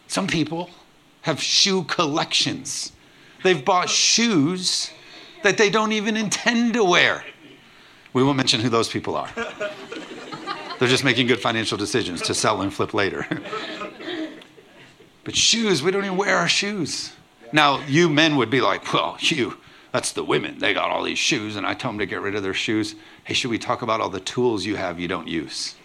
Some 0.06 0.26
people 0.26 0.70
have 1.22 1.42
shoe 1.42 1.84
collections. 1.84 2.92
They've 3.42 3.62
bought 3.62 3.90
shoes 3.90 4.90
that 5.42 5.58
they 5.58 5.70
don't 5.70 5.92
even 5.92 6.16
intend 6.16 6.74
to 6.74 6.84
wear. 6.84 7.24
We 8.18 8.24
won't 8.24 8.36
mention 8.36 8.60
who 8.60 8.68
those 8.68 8.88
people 8.88 9.14
are. 9.14 9.30
They're 10.80 10.88
just 10.88 11.04
making 11.04 11.28
good 11.28 11.38
financial 11.38 11.78
decisions 11.78 12.20
to 12.22 12.34
sell 12.34 12.62
and 12.62 12.74
flip 12.74 12.92
later. 12.92 13.24
but 15.22 15.36
shoes, 15.36 15.84
we 15.84 15.92
don't 15.92 16.04
even 16.04 16.16
wear 16.16 16.36
our 16.36 16.48
shoes. 16.48 17.12
Now, 17.52 17.78
you 17.86 18.08
men 18.08 18.34
would 18.34 18.50
be 18.50 18.60
like, 18.60 18.92
well, 18.92 19.16
you, 19.20 19.58
that's 19.92 20.10
the 20.10 20.24
women. 20.24 20.58
They 20.58 20.74
got 20.74 20.90
all 20.90 21.04
these 21.04 21.16
shoes, 21.20 21.54
and 21.54 21.64
I 21.64 21.74
tell 21.74 21.92
them 21.92 22.00
to 22.00 22.06
get 22.06 22.20
rid 22.20 22.34
of 22.34 22.42
their 22.42 22.54
shoes. 22.54 22.96
Hey, 23.22 23.34
should 23.34 23.52
we 23.52 23.58
talk 23.58 23.82
about 23.82 24.00
all 24.00 24.08
the 24.08 24.18
tools 24.18 24.66
you 24.66 24.74
have 24.74 24.98
you 24.98 25.06
don't 25.06 25.28
use? 25.28 25.76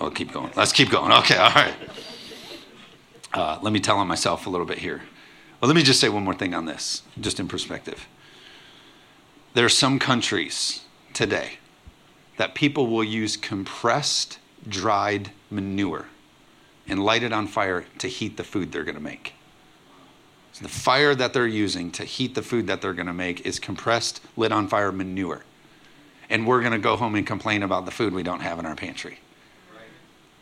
Oh, 0.00 0.10
keep 0.10 0.32
going. 0.32 0.50
Let's 0.56 0.72
keep 0.72 0.90
going. 0.90 1.12
Okay, 1.12 1.36
all 1.36 1.50
right. 1.50 1.74
Uh, 3.32 3.60
let 3.62 3.72
me 3.72 3.78
tell 3.78 3.98
on 3.98 4.08
myself 4.08 4.48
a 4.48 4.50
little 4.50 4.66
bit 4.66 4.78
here 4.78 5.02
Well, 5.60 5.68
let 5.68 5.76
me 5.76 5.84
just 5.84 6.00
say 6.00 6.08
one 6.08 6.24
more 6.24 6.34
thing 6.34 6.54
on 6.54 6.64
this, 6.64 7.02
just 7.20 7.38
in 7.38 7.46
perspective. 7.46 8.08
There 9.54 9.64
are 9.64 9.68
some 9.68 10.00
countries 10.00 10.83
today 11.14 11.58
that 12.36 12.54
people 12.54 12.86
will 12.88 13.04
use 13.04 13.36
compressed, 13.36 14.38
dried 14.68 15.30
manure 15.50 16.06
and 16.86 17.02
light 17.02 17.22
it 17.22 17.32
on 17.32 17.46
fire 17.46 17.86
to 17.98 18.08
heat 18.08 18.36
the 18.36 18.44
food 18.44 18.72
they're 18.72 18.84
going 18.84 18.96
to 18.96 19.00
make. 19.00 19.32
So 20.52 20.62
the 20.62 20.68
fire 20.68 21.14
that 21.14 21.32
they're 21.32 21.46
using 21.46 21.90
to 21.92 22.04
heat 22.04 22.34
the 22.34 22.42
food 22.42 22.66
that 22.66 22.80
they're 22.80 22.92
going 22.92 23.06
to 23.06 23.12
make 23.12 23.44
is 23.46 23.58
compressed, 23.58 24.20
lit 24.36 24.52
on 24.52 24.68
fire 24.68 24.92
manure. 24.92 25.44
And 26.30 26.46
we're 26.46 26.60
going 26.60 26.72
to 26.72 26.78
go 26.78 26.96
home 26.96 27.14
and 27.16 27.26
complain 27.26 27.62
about 27.62 27.86
the 27.86 27.90
food 27.90 28.12
we 28.12 28.22
don't 28.22 28.40
have 28.40 28.58
in 28.58 28.66
our 28.66 28.76
pantry. 28.76 29.18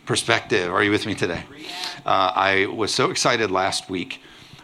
Perspective. 0.04 0.70
Are 0.70 0.82
you 0.82 0.90
with 0.90 1.06
me 1.06 1.14
today? 1.14 1.44
Uh, 2.04 2.32
I 2.34 2.66
was 2.66 2.92
so 2.92 3.10
excited 3.10 3.50
last 3.50 3.88
week 3.88 4.20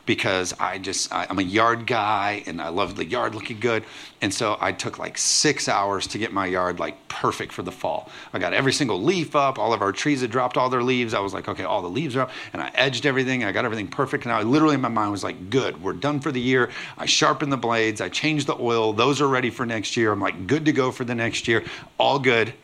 because 0.09 0.55
I 0.59 0.79
just, 0.79 1.12
I, 1.12 1.27
am 1.29 1.38
a 1.38 1.42
yard 1.42 1.87
guy 1.87 2.42
and 2.47 2.62
I 2.62 2.71
love 2.71 2.97
the 2.97 3.05
yard 3.05 3.35
looking 3.35 3.61
good. 3.61 3.85
And 4.23 4.33
so 4.33 4.57
I 4.59 4.73
took 4.73 4.99
like 4.99 5.18
six 5.18 5.68
hours 5.68 6.07
to 6.07 6.18
get 6.18 6.33
my 6.33 6.47
yard 6.47 6.81
like 6.81 7.09
perfect 7.09 7.53
for 7.53 7.62
the 7.62 7.71
fall. 7.71 8.09
I 8.33 8.38
got 8.38 8.55
every 8.55 8.73
single 8.73 9.03
leaf 9.03 9.37
up. 9.37 9.59
All 9.59 9.75
of 9.75 9.83
our 9.83 9.92
trees 9.92 10.23
had 10.23 10.31
dropped 10.31 10.57
all 10.57 10.71
their 10.71 10.83
leaves. 10.83 11.12
I 11.12 11.21
was 11.21 11.35
like, 11.35 11.47
okay, 11.47 11.64
all 11.64 11.83
the 11.83 11.90
leaves 11.90 12.16
are 12.16 12.23
up. 12.23 12.31
And 12.55 12.62
I 12.62 12.71
edged 12.75 13.05
everything. 13.05 13.44
I 13.44 13.53
got 13.53 13.66
everything 13.66 13.87
perfect. 13.87 14.25
And 14.25 14.33
I 14.33 14.40
literally, 14.44 14.77
in 14.77 14.81
my 14.81 14.88
mind 14.88 15.12
was 15.12 15.23
like, 15.23 15.51
good, 15.51 15.83
we're 15.83 15.92
done 15.92 16.21
for 16.21 16.33
the 16.33 16.40
year. 16.40 16.71
I 16.97 17.05
sharpened 17.05 17.53
the 17.53 17.59
blades. 17.59 18.01
I 18.01 18.09
changed 18.09 18.47
the 18.47 18.57
oil. 18.59 18.94
Those 18.94 19.21
are 19.21 19.29
ready 19.29 19.51
for 19.51 19.66
next 19.66 19.94
year. 19.94 20.11
I'm 20.11 20.21
like, 20.21 20.47
good 20.47 20.64
to 20.64 20.73
go 20.73 20.90
for 20.90 21.05
the 21.05 21.14
next 21.14 21.47
year. 21.47 21.64
All 21.99 22.18
good. 22.18 22.55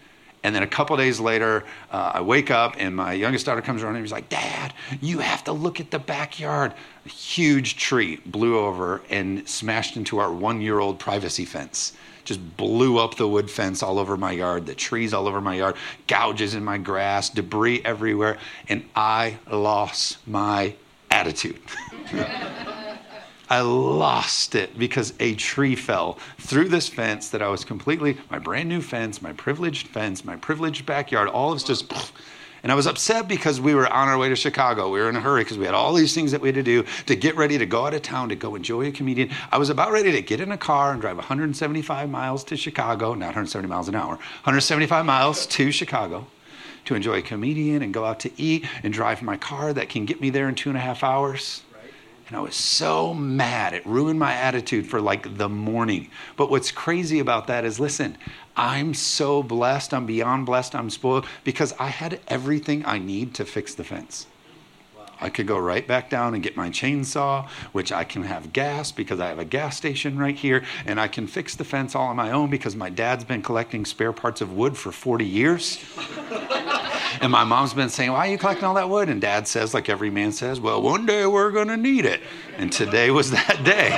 And 0.45 0.55
then 0.55 0.63
a 0.63 0.67
couple 0.67 0.95
days 0.99 1.19
later, 1.19 1.65
uh, 1.91 2.13
I 2.15 2.21
wake 2.21 2.51
up 2.51 2.77
and 2.79 2.95
my 2.95 3.15
youngest 3.15 3.47
daughter 3.47 3.63
comes 3.63 3.83
around 3.83 3.97
and 3.97 4.05
he's 4.05 4.13
like, 4.13 4.29
Dad, 4.29 4.75
you 5.01 5.19
have 5.21 5.43
to 5.45 5.53
look 5.53 5.81
at 5.81 5.91
the 5.91 5.99
backyard. 5.99 6.75
A 7.07 7.09
huge 7.09 7.77
tree 7.79 8.21
blew 8.27 8.59
over 8.59 9.01
and 9.09 9.49
smashed 9.49 9.97
into 9.97 10.19
our 10.19 10.31
one 10.31 10.61
year 10.61 10.79
old 10.79 10.99
privacy 10.99 11.47
fence. 11.47 11.95
Just 12.25 12.57
blew 12.59 12.99
up 12.99 13.17
the 13.17 13.27
wood 13.27 13.51
fence 13.51 13.83
all 13.83 13.99
over 13.99 14.19
my 14.19 14.33
yard, 14.33 14.67
the 14.67 14.75
trees 14.75 15.15
all 15.15 15.27
over 15.27 15.41
my 15.41 15.55
yard, 15.57 15.77
gouges 16.07 16.55
in 16.55 16.63
my 16.63 16.77
grass, 16.79 17.31
debris 17.31 17.83
everywhere. 17.83 18.37
And 18.69 18.85
I 18.95 19.39
lost 19.51 20.27
my 20.27 20.75
attitude. 21.11 21.61
I 23.55 23.61
lost 23.61 24.57
it 24.57 24.77
because 24.77 25.15
a 25.21 25.37
tree 25.37 25.77
fell 25.77 26.19
through 26.39 26.71
this 26.71 26.89
fence 26.89 27.29
that 27.29 27.41
I 27.41 27.47
was 27.47 27.65
completely, 27.65 28.17
my 28.29 28.41
brand 28.41 28.69
new 28.69 28.81
fence, 28.81 29.23
my 29.23 29.33
privileged 29.33 29.87
fence, 29.87 30.25
my 30.25 30.35
privileged 30.35 30.85
backyard, 30.87 31.29
all 31.29 31.53
of 31.53 31.59
it's 31.59 31.65
just, 31.65 31.93
and 32.65 32.73
I 32.73 32.75
was 32.75 32.89
upset 32.89 33.29
because 33.29 33.61
we 33.61 33.77
were 33.77 33.87
on 33.87 34.09
our 34.09 34.19
way 34.19 34.29
to 34.29 34.35
Chicago. 34.35 34.91
We 34.91 34.99
were 34.99 35.09
in 35.09 35.15
a 35.15 35.21
hurry 35.21 35.45
because 35.45 35.57
we 35.57 35.67
had 35.67 35.75
all 35.75 35.95
these 35.95 36.13
things 36.13 36.33
that 36.33 36.41
we 36.41 36.49
had 36.49 36.57
to 36.57 36.65
do 36.65 36.85
to 37.07 37.15
get 37.15 37.37
ready 37.37 37.57
to 37.57 37.65
go 37.65 37.87
out 37.87 37.95
of 37.95 38.03
town 38.03 38.29
to 38.31 38.35
go 38.35 38.57
enjoy 38.57 38.89
a 38.89 38.91
comedian. 38.91 39.31
I 39.53 39.59
was 39.59 39.71
about 39.71 39.93
ready 39.93 40.11
to 40.11 40.21
get 40.21 40.41
in 40.41 40.51
a 40.51 40.59
car 40.59 40.91
and 40.91 41.01
drive 41.01 41.17
175 41.17 42.11
miles 42.11 42.43
to 42.45 42.57
Chicago, 42.57 43.15
not 43.15 43.27
170 43.27 43.69
miles 43.69 43.87
an 43.87 43.95
hour, 43.95 44.17
175 44.17 45.07
miles 45.07 45.47
to 45.47 45.71
Chicago 45.71 46.27
to 46.87 46.97
enjoy 46.97 47.19
a 47.19 47.23
comedian 47.23 47.83
and 47.83 47.95
go 47.95 48.05
out 48.05 48.19
to 48.19 48.33
eat 48.37 48.67
and 48.83 48.93
drive 48.93 49.23
my 49.23 49.37
car 49.37 49.73
that 49.73 49.89
can 49.89 50.07
get 50.07 50.21
me 50.21 50.31
there 50.31 50.49
in 50.49 50.57
two 50.57 50.71
and 50.71 50.77
a 50.77 50.81
half 50.81 51.05
hours. 51.05 51.63
And 52.29 52.37
I 52.37 52.41
was 52.41 52.57
so 52.57 53.13
mad. 53.13 53.75
It 53.75 53.87
ruined 53.87 54.19
my 54.19 54.33
attitude 54.33 54.87
for 54.87 55.01
like 55.01 55.37
the 55.37 55.49
morning. 55.49 56.09
But 56.37 56.51
what's 56.51 56.71
crazy 56.71 57.19
about 57.19 57.47
that 57.49 57.65
is 57.65 57.79
listen, 57.79 58.17
I'm 58.57 58.95
so 58.95 59.43
blessed. 59.43 59.93
I'm 59.93 60.07
beyond 60.07 60.47
blessed. 60.47 60.75
I'm 60.75 60.91
spoiled 60.91 61.27
because 61.45 61.75
I 61.79 61.89
had 61.89 62.21
everything 62.29 62.85
I 62.87 62.99
need 62.99 63.35
to 63.35 63.45
fix 63.45 63.75
the 63.75 63.85
fence. 63.85 64.27
I 65.21 65.31
could 65.31 65.47
go 65.47 65.59
right 65.59 65.87
back 65.87 66.11
down 66.11 66.35
and 66.35 66.43
get 66.43 66.57
my 66.57 66.71
chainsaw, 66.71 67.49
which 67.73 67.93
I 67.93 68.05
can 68.05 68.25
have 68.25 68.53
gas 68.53 68.93
because 68.93 69.21
I 69.21 69.29
have 69.29 69.39
a 69.39 69.45
gas 69.45 69.77
station 69.77 70.19
right 70.19 70.35
here, 70.37 70.65
and 70.87 71.01
I 71.01 71.09
can 71.09 71.27
fix 71.27 71.55
the 71.55 71.65
fence 71.65 71.95
all 71.95 72.09
on 72.09 72.17
my 72.17 72.31
own 72.31 72.51
because 72.51 72.75
my 72.75 72.91
dad's 72.91 73.25
been 73.25 73.43
collecting 73.43 73.85
spare 73.85 74.13
parts 74.13 74.41
of 74.41 74.53
wood 74.53 74.77
for 74.77 74.93
40 74.93 75.25
years. 75.25 75.83
And 77.25 77.33
my 77.33 77.43
mom's 77.43 77.73
been 77.73 77.89
saying, 77.89 78.13
Why 78.13 78.29
are 78.29 78.31
you 78.31 78.37
collecting 78.37 78.67
all 78.67 78.75
that 78.75 78.91
wood? 78.91 79.09
And 79.09 79.19
dad 79.19 79.49
says, 79.49 79.73
like 79.73 79.89
every 79.89 80.11
man 80.11 80.31
says, 80.31 80.61
Well, 80.61 80.83
one 80.83 81.07
day 81.07 81.25
we're 81.25 81.51
going 81.53 81.69
to 81.69 81.77
need 81.79 82.05
it. 82.05 82.21
And 82.59 82.71
today 82.71 83.11
was 83.11 83.31
that 83.31 83.65
day. 83.65 83.89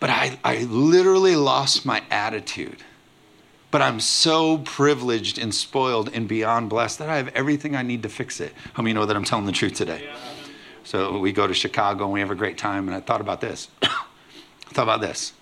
But 0.00 0.08
I, 0.08 0.38
I 0.42 0.62
literally 0.64 1.36
lost 1.36 1.84
my 1.84 2.02
attitude. 2.10 2.78
But 3.70 3.82
I'm 3.82 4.00
so 4.00 4.58
privileged 4.64 5.36
and 5.36 5.54
spoiled 5.54 6.08
and 6.14 6.26
beyond 6.26 6.70
blessed 6.70 7.00
that 7.00 7.10
I 7.10 7.18
have 7.18 7.28
everything 7.34 7.76
I 7.76 7.82
need 7.82 8.02
to 8.04 8.08
fix 8.08 8.40
it. 8.40 8.54
How 8.72 8.82
many 8.82 8.94
know 8.94 9.04
that 9.04 9.14
I'm 9.14 9.24
telling 9.24 9.44
the 9.44 9.52
truth 9.52 9.74
today? 9.74 10.08
So 10.84 11.18
we 11.18 11.32
go 11.32 11.46
to 11.46 11.52
Chicago 11.52 12.04
and 12.04 12.14
we 12.14 12.20
have 12.20 12.30
a 12.30 12.34
great 12.34 12.56
time. 12.56 12.88
And 12.88 12.96
I 12.96 13.00
thought 13.00 13.20
about 13.20 13.42
this. 13.42 13.68
I 13.82 13.88
thought 14.68 14.84
about 14.84 15.02
this. 15.02 15.34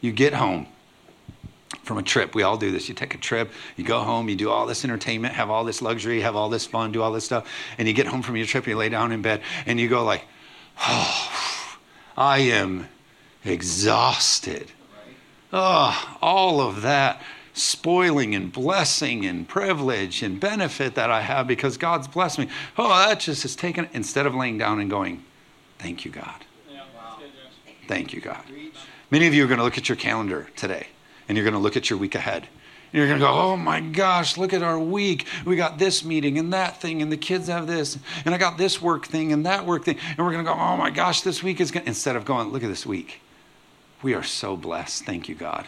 You 0.00 0.10
get 0.10 0.34
home 0.34 0.66
from 1.82 1.98
a 1.98 2.02
trip. 2.02 2.34
We 2.34 2.42
all 2.42 2.56
do 2.56 2.70
this. 2.70 2.88
You 2.88 2.94
take 2.94 3.14
a 3.14 3.18
trip, 3.18 3.50
you 3.76 3.84
go 3.84 4.00
home, 4.00 4.28
you 4.28 4.36
do 4.36 4.50
all 4.50 4.66
this 4.66 4.84
entertainment, 4.84 5.34
have 5.34 5.50
all 5.50 5.64
this 5.64 5.82
luxury, 5.82 6.20
have 6.20 6.36
all 6.36 6.48
this 6.48 6.66
fun, 6.66 6.92
do 6.92 7.02
all 7.02 7.12
this 7.12 7.24
stuff, 7.24 7.48
and 7.78 7.88
you 7.88 7.94
get 7.94 8.06
home 8.06 8.22
from 8.22 8.36
your 8.36 8.46
trip, 8.46 8.66
you 8.66 8.76
lay 8.76 8.88
down 8.88 9.12
in 9.12 9.22
bed, 9.22 9.42
and 9.66 9.80
you 9.80 9.88
go 9.88 10.04
like, 10.04 10.24
"Oh, 10.80 11.78
I 12.16 12.38
am 12.38 12.88
exhausted." 13.44 14.70
Oh, 15.52 16.16
all 16.22 16.60
of 16.60 16.82
that 16.82 17.20
spoiling 17.52 18.34
and 18.34 18.50
blessing 18.50 19.26
and 19.26 19.46
privilege 19.46 20.22
and 20.22 20.40
benefit 20.40 20.94
that 20.94 21.10
I 21.10 21.20
have 21.20 21.46
because 21.46 21.76
God's 21.76 22.08
blessed 22.08 22.38
me. 22.38 22.48
Oh, 22.78 22.88
that 22.88 23.20
just 23.20 23.44
is 23.44 23.54
taken 23.54 23.88
instead 23.92 24.24
of 24.24 24.34
laying 24.34 24.56
down 24.56 24.80
and 24.80 24.88
going, 24.88 25.24
"Thank 25.78 26.04
you, 26.04 26.10
God." 26.10 26.44
Thank 27.88 28.14
you, 28.14 28.20
God. 28.20 28.42
Many 29.10 29.26
of 29.26 29.34
you 29.34 29.44
are 29.44 29.46
going 29.48 29.58
to 29.58 29.64
look 29.64 29.76
at 29.76 29.88
your 29.88 29.96
calendar 29.96 30.48
today 30.56 30.86
and 31.32 31.38
you're 31.38 31.44
going 31.44 31.54
to 31.54 31.60
look 31.60 31.78
at 31.78 31.88
your 31.88 31.98
week 31.98 32.14
ahead. 32.14 32.42
And 32.42 32.98
you're 32.98 33.06
going 33.06 33.18
to 33.18 33.24
go, 33.24 33.32
oh 33.32 33.56
my 33.56 33.80
gosh, 33.80 34.36
look 34.36 34.52
at 34.52 34.62
our 34.62 34.78
week. 34.78 35.26
We 35.46 35.56
got 35.56 35.78
this 35.78 36.04
meeting 36.04 36.36
and 36.36 36.52
that 36.52 36.78
thing, 36.78 37.00
and 37.00 37.10
the 37.10 37.16
kids 37.16 37.48
have 37.48 37.66
this, 37.66 37.96
and 38.26 38.34
I 38.34 38.36
got 38.36 38.58
this 38.58 38.82
work 38.82 39.06
thing 39.06 39.32
and 39.32 39.46
that 39.46 39.64
work 39.64 39.82
thing. 39.82 39.96
And 40.10 40.18
we're 40.18 40.32
going 40.32 40.44
to 40.44 40.52
go, 40.52 40.54
oh 40.54 40.76
my 40.76 40.90
gosh, 40.90 41.22
this 41.22 41.42
week 41.42 41.58
is 41.58 41.70
going 41.70 41.86
instead 41.86 42.16
of 42.16 42.26
going, 42.26 42.50
look 42.50 42.62
at 42.62 42.68
this 42.68 42.84
week. 42.84 43.22
We 44.02 44.12
are 44.12 44.22
so 44.22 44.58
blessed. 44.58 45.06
Thank 45.06 45.26
you, 45.30 45.34
God. 45.34 45.66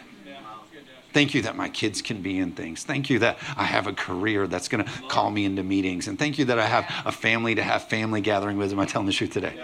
Thank 1.14 1.33
you 1.33 1.40
that 1.40 1.57
my 1.57 1.70
kids 1.70 2.03
can 2.03 2.20
be 2.20 2.37
in 2.38 2.53
things. 2.53 2.85
Thank 2.85 3.09
you 3.09 3.20
that 3.20 3.38
I 3.57 3.64
have 3.64 3.87
a 3.87 3.94
career 3.94 4.46
that's 4.46 4.68
going 4.68 4.85
to 4.85 4.90
call 5.09 5.31
me 5.31 5.46
into 5.46 5.62
meetings. 5.62 6.09
And 6.09 6.18
thank 6.18 6.38
you 6.38 6.44
that 6.44 6.59
I 6.59 6.66
have 6.66 6.92
a 7.07 7.12
family 7.12 7.55
to 7.55 7.62
have 7.62 7.88
family 7.88 8.20
gathering 8.20 8.59
with. 8.59 8.70
Am 8.70 8.81
I 8.81 8.85
telling 8.85 9.07
the 9.07 9.14
truth 9.14 9.33
today? 9.33 9.59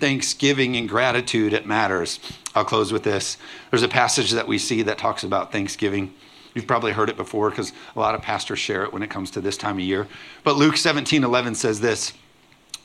Thanksgiving 0.00 0.76
and 0.76 0.88
gratitude, 0.88 1.52
it 1.52 1.66
matters. 1.66 2.20
I'll 2.54 2.64
close 2.64 2.92
with 2.92 3.02
this. 3.02 3.36
There's 3.70 3.82
a 3.82 3.88
passage 3.88 4.30
that 4.32 4.46
we 4.46 4.58
see 4.58 4.82
that 4.82 4.98
talks 4.98 5.24
about 5.24 5.52
thanksgiving. 5.52 6.14
You've 6.54 6.66
probably 6.66 6.92
heard 6.92 7.08
it 7.08 7.16
before 7.16 7.50
because 7.50 7.72
a 7.96 7.98
lot 7.98 8.14
of 8.14 8.22
pastors 8.22 8.60
share 8.60 8.84
it 8.84 8.92
when 8.92 9.02
it 9.02 9.10
comes 9.10 9.30
to 9.32 9.40
this 9.40 9.56
time 9.56 9.76
of 9.76 9.84
year. 9.84 10.06
But 10.44 10.56
Luke 10.56 10.76
17 10.76 11.24
11 11.24 11.54
says 11.56 11.80
this 11.80 12.12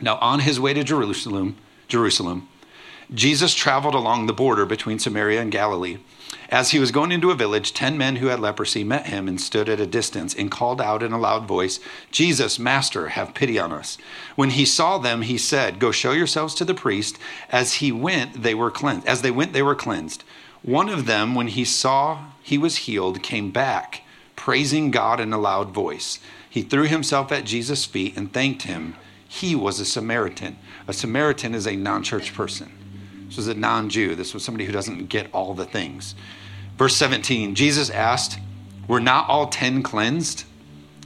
Now, 0.01 0.17
on 0.17 0.39
his 0.39 0.59
way 0.59 0.73
to 0.73 0.83
Jerusalem, 0.83 1.55
Jerusalem, 1.87 2.47
Jesus 3.13 3.53
traveled 3.53 3.95
along 3.95 4.27
the 4.27 4.33
border 4.33 4.65
between 4.65 4.99
Samaria 4.99 5.41
and 5.41 5.51
Galilee. 5.51 5.97
As 6.51 6.71
he 6.71 6.79
was 6.79 6.91
going 6.91 7.11
into 7.11 7.29
a 7.29 7.35
village, 7.35 7.73
ten 7.73 7.95
men 7.95 8.15
who 8.15 8.25
had 8.27 8.39
leprosy 8.39 8.83
met 8.83 9.05
him 9.05 9.27
and 9.27 9.39
stood 9.39 9.69
at 9.69 9.79
a 9.79 9.85
distance 9.85 10.33
and 10.33 10.49
called 10.49 10.81
out 10.81 11.03
in 11.03 11.11
a 11.11 11.19
loud 11.19 11.45
voice, 11.45 11.79
Jesus, 12.09 12.57
Master, 12.57 13.09
have 13.09 13.35
pity 13.35 13.59
on 13.59 13.71
us. 13.71 13.99
When 14.35 14.49
he 14.49 14.65
saw 14.65 14.97
them, 14.97 15.21
he 15.21 15.37
said, 15.37 15.77
Go 15.77 15.91
show 15.91 16.11
yourselves 16.11 16.55
to 16.55 16.65
the 16.65 16.73
priest. 16.73 17.19
As 17.51 17.75
he 17.75 17.91
went, 17.91 18.41
they 18.41 18.55
were 18.55 18.71
cleansed. 18.71 19.05
As 19.05 19.21
they 19.21 19.29
went, 19.29 19.53
they 19.53 19.61
were 19.61 19.75
cleansed. 19.75 20.23
One 20.63 20.89
of 20.89 21.05
them, 21.05 21.35
when 21.35 21.49
he 21.49 21.63
saw 21.63 22.31
he 22.41 22.57
was 22.57 22.77
healed, 22.77 23.21
came 23.21 23.51
back, 23.51 24.01
praising 24.35 24.89
God 24.89 25.19
in 25.19 25.31
a 25.31 25.37
loud 25.37 25.69
voice. 25.69 26.17
He 26.49 26.63
threw 26.63 26.85
himself 26.85 27.31
at 27.31 27.45
Jesus' 27.45 27.85
feet 27.85 28.17
and 28.17 28.33
thanked 28.33 28.63
him. 28.63 28.95
He 29.27 29.55
was 29.55 29.79
a 29.79 29.85
Samaritan. 29.85 30.57
A 30.87 30.93
Samaritan 30.93 31.53
is 31.53 31.67
a 31.67 31.75
non 31.75 32.01
church 32.01 32.33
person. 32.33 32.71
This 33.27 33.37
was 33.37 33.47
a 33.47 33.53
non 33.53 33.89
Jew. 33.89 34.15
This 34.15 34.33
was 34.33 34.43
somebody 34.43 34.65
who 34.65 34.71
doesn't 34.71 35.09
get 35.09 35.29
all 35.31 35.53
the 35.53 35.65
things. 35.65 36.15
Verse 36.79 36.95
17 36.95 37.55
Jesus 37.55 37.89
asked, 37.89 38.39
Were 38.87 39.01
not 39.01 39.27
all 39.29 39.47
10 39.47 39.83
cleansed? 39.83 40.45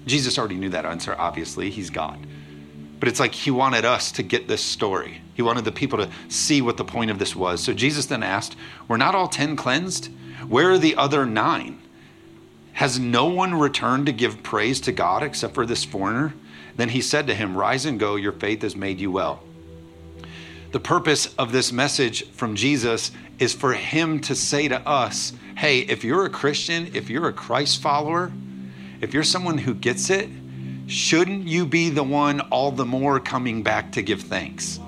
Jesus 0.06 0.38
already 0.38 0.56
knew 0.56 0.70
that 0.70 0.86
answer, 0.86 1.16
obviously. 1.18 1.72
He's 1.72 1.90
God. 1.90 2.26
But 3.00 3.10
it's 3.10 3.20
like 3.20 3.34
he 3.34 3.52
wanted 3.52 3.84
us 3.84 4.12
to 4.14 4.24
get 4.24 4.48
this 4.48 4.64
story. 4.64 5.22
He 5.34 5.42
wanted 5.42 5.66
the 5.66 5.72
people 5.72 5.98
to 5.98 6.12
see 6.30 6.62
what 6.62 6.78
the 6.78 6.86
point 6.86 7.10
of 7.10 7.18
this 7.18 7.36
was. 7.36 7.62
So 7.64 7.74
Jesus 7.74 8.06
then 8.06 8.22
asked, 8.22 8.56
Were 8.88 9.00
not 9.00 9.16
all 9.16 9.28
10 9.28 9.56
cleansed? 9.56 10.12
Where 10.48 10.72
are 10.72 10.78
the 10.78 10.96
other 10.96 11.26
nine? 11.26 11.82
Has 12.74 13.00
no 13.00 13.26
one 13.26 13.56
returned 13.56 14.06
to 14.06 14.14
give 14.14 14.44
praise 14.44 14.80
to 14.82 14.92
God 14.92 15.24
except 15.24 15.56
for 15.56 15.66
this 15.66 15.84
foreigner? 15.84 16.36
Then 16.76 16.90
he 16.90 17.02
said 17.02 17.26
to 17.28 17.36
him, 17.36 17.58
Rise 17.58 17.86
and 17.86 18.00
go, 18.00 18.16
your 18.16 18.32
faith 18.32 18.62
has 18.62 18.76
made 18.76 19.00
you 19.00 19.10
well. 19.10 19.42
The 20.72 20.80
purpose 20.80 21.34
of 21.36 21.52
this 21.52 21.72
message 21.72 22.30
from 22.32 22.56
Jesus 22.56 23.12
is 23.40 23.54
for 23.54 23.74
him 23.74 24.20
to 24.22 24.36
say 24.36 24.68
to 24.68 24.80
us, 24.88 25.34
hey, 25.58 25.80
if 25.80 26.04
you're 26.04 26.26
a 26.26 26.30
Christian, 26.30 26.92
if 26.94 27.10
you're 27.10 27.28
a 27.28 27.34
Christ 27.34 27.82
follower, 27.82 28.32
if 29.02 29.14
you're 29.14 29.24
someone 29.24 29.58
who 29.58 29.74
gets 29.74 30.10
it, 30.10 30.30
shouldn't 30.88 31.48
you 31.48 31.66
be 31.66 31.90
the 31.90 32.04
one 32.04 32.40
all 32.42 32.72
the 32.72 32.86
more 32.86 33.20
coming 33.20 33.64
back 33.64 33.92
to 33.94 34.02
give 34.02 34.22
thanks? 34.22 34.80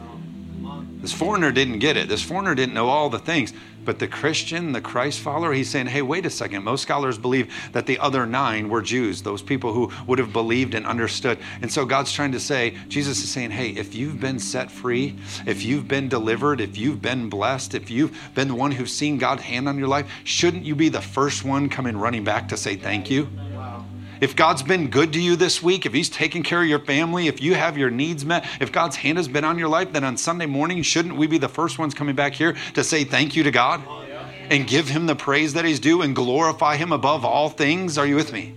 This 1.02 1.14
foreigner 1.14 1.52
didn't 1.52 1.80
get 1.80 1.98
it. 1.98 2.08
This 2.08 2.22
foreigner 2.22 2.56
didn't 2.56 2.74
know 2.74 2.88
all 2.88 3.10
the 3.10 3.20
things. 3.20 3.54
But 3.86 4.00
the 4.00 4.08
Christian, 4.08 4.72
the 4.72 4.82
Christ 4.82 5.20
follower, 5.20 5.54
he's 5.54 5.70
saying, 5.70 5.88
hey, 5.88 6.02
wait 6.02 6.26
a 6.26 6.30
second. 6.30 6.64
Most 6.64 6.82
scholars 6.82 7.18
believe 7.18 7.54
that 7.72 7.86
the 7.86 8.00
other 8.00 8.26
nine 8.26 8.70
were 8.70 8.82
Jews, 8.82 9.22
those 9.22 9.42
people 9.42 9.74
who 9.74 9.92
would 10.08 10.20
have 10.20 10.34
believed 10.34 10.74
and 10.74 10.86
understood. 10.86 11.40
And 11.62 11.72
so 11.72 11.86
God's 11.86 12.12
trying 12.12 12.32
to 12.32 12.40
say, 12.40 12.76
Jesus 12.88 13.24
is 13.24 13.30
saying, 13.30 13.52
hey, 13.52 13.70
if 13.70 13.96
you've 13.96 14.20
been 14.20 14.40
set 14.40 14.72
free, 14.72 15.16
if 15.46 15.64
you've 15.64 15.88
been 15.88 16.10
delivered, 16.10 16.60
if 16.60 16.78
you've 16.78 17.02
been 17.02 17.30
blessed, 17.30 17.76
if 17.76 17.90
you've 17.90 18.18
been 18.34 18.48
the 18.48 18.56
one 18.56 18.72
who's 18.72 18.94
seen 18.94 19.18
God's 19.18 19.44
hand 19.44 19.70
on 19.70 19.78
your 19.78 19.88
life, 19.88 20.12
shouldn't 20.24 20.66
you 20.66 20.76
be 20.76 20.90
the 20.90 21.02
first 21.02 21.46
one 21.46 21.70
coming 21.70 21.96
running 21.96 22.24
back 22.24 22.50
to 22.50 22.58
say 22.58 22.76
thank 22.76 23.10
you? 23.10 23.30
If 24.26 24.36
God's 24.36 24.64
been 24.64 24.90
good 24.90 25.14
to 25.14 25.22
you 25.22 25.36
this 25.36 25.62
week, 25.62 25.86
if 25.86 25.94
He's 25.94 26.10
taken 26.10 26.42
care 26.42 26.64
of 26.64 26.68
your 26.68 26.80
family, 26.80 27.28
if 27.28 27.44
you 27.44 27.54
have 27.54 27.78
your 27.78 27.92
needs 27.92 28.26
met, 28.26 28.44
if 28.60 28.72
God's 28.72 28.96
hand 28.96 29.20
has 29.20 29.28
been 29.28 29.44
on 29.44 29.60
your 29.60 29.68
life, 29.68 29.94
then 29.94 30.04
on 30.04 30.18
Sunday 30.18 30.48
morning, 30.48 30.82
shouldn't 30.82 31.16
we 31.16 31.28
be 31.28 31.38
the 31.38 31.48
first 31.48 31.78
ones 31.78 31.94
coming 31.94 32.16
back 32.16 32.34
here 32.34 32.56
to 32.74 32.84
say 32.84 33.04
thank 33.04 33.36
you 33.36 33.44
to 33.44 33.52
God 33.52 33.84
and 34.50 34.66
give 34.66 34.88
Him 34.88 35.06
the 35.06 35.16
praise 35.16 35.54
that 35.54 35.64
He's 35.64 35.80
due 35.80 36.02
and 36.02 36.16
glorify 36.16 36.76
Him 36.76 36.92
above 36.92 37.24
all 37.24 37.50
things? 37.50 38.00
Are 38.00 38.08
you 38.08 38.16
with 38.16 38.34
me? 38.34 38.56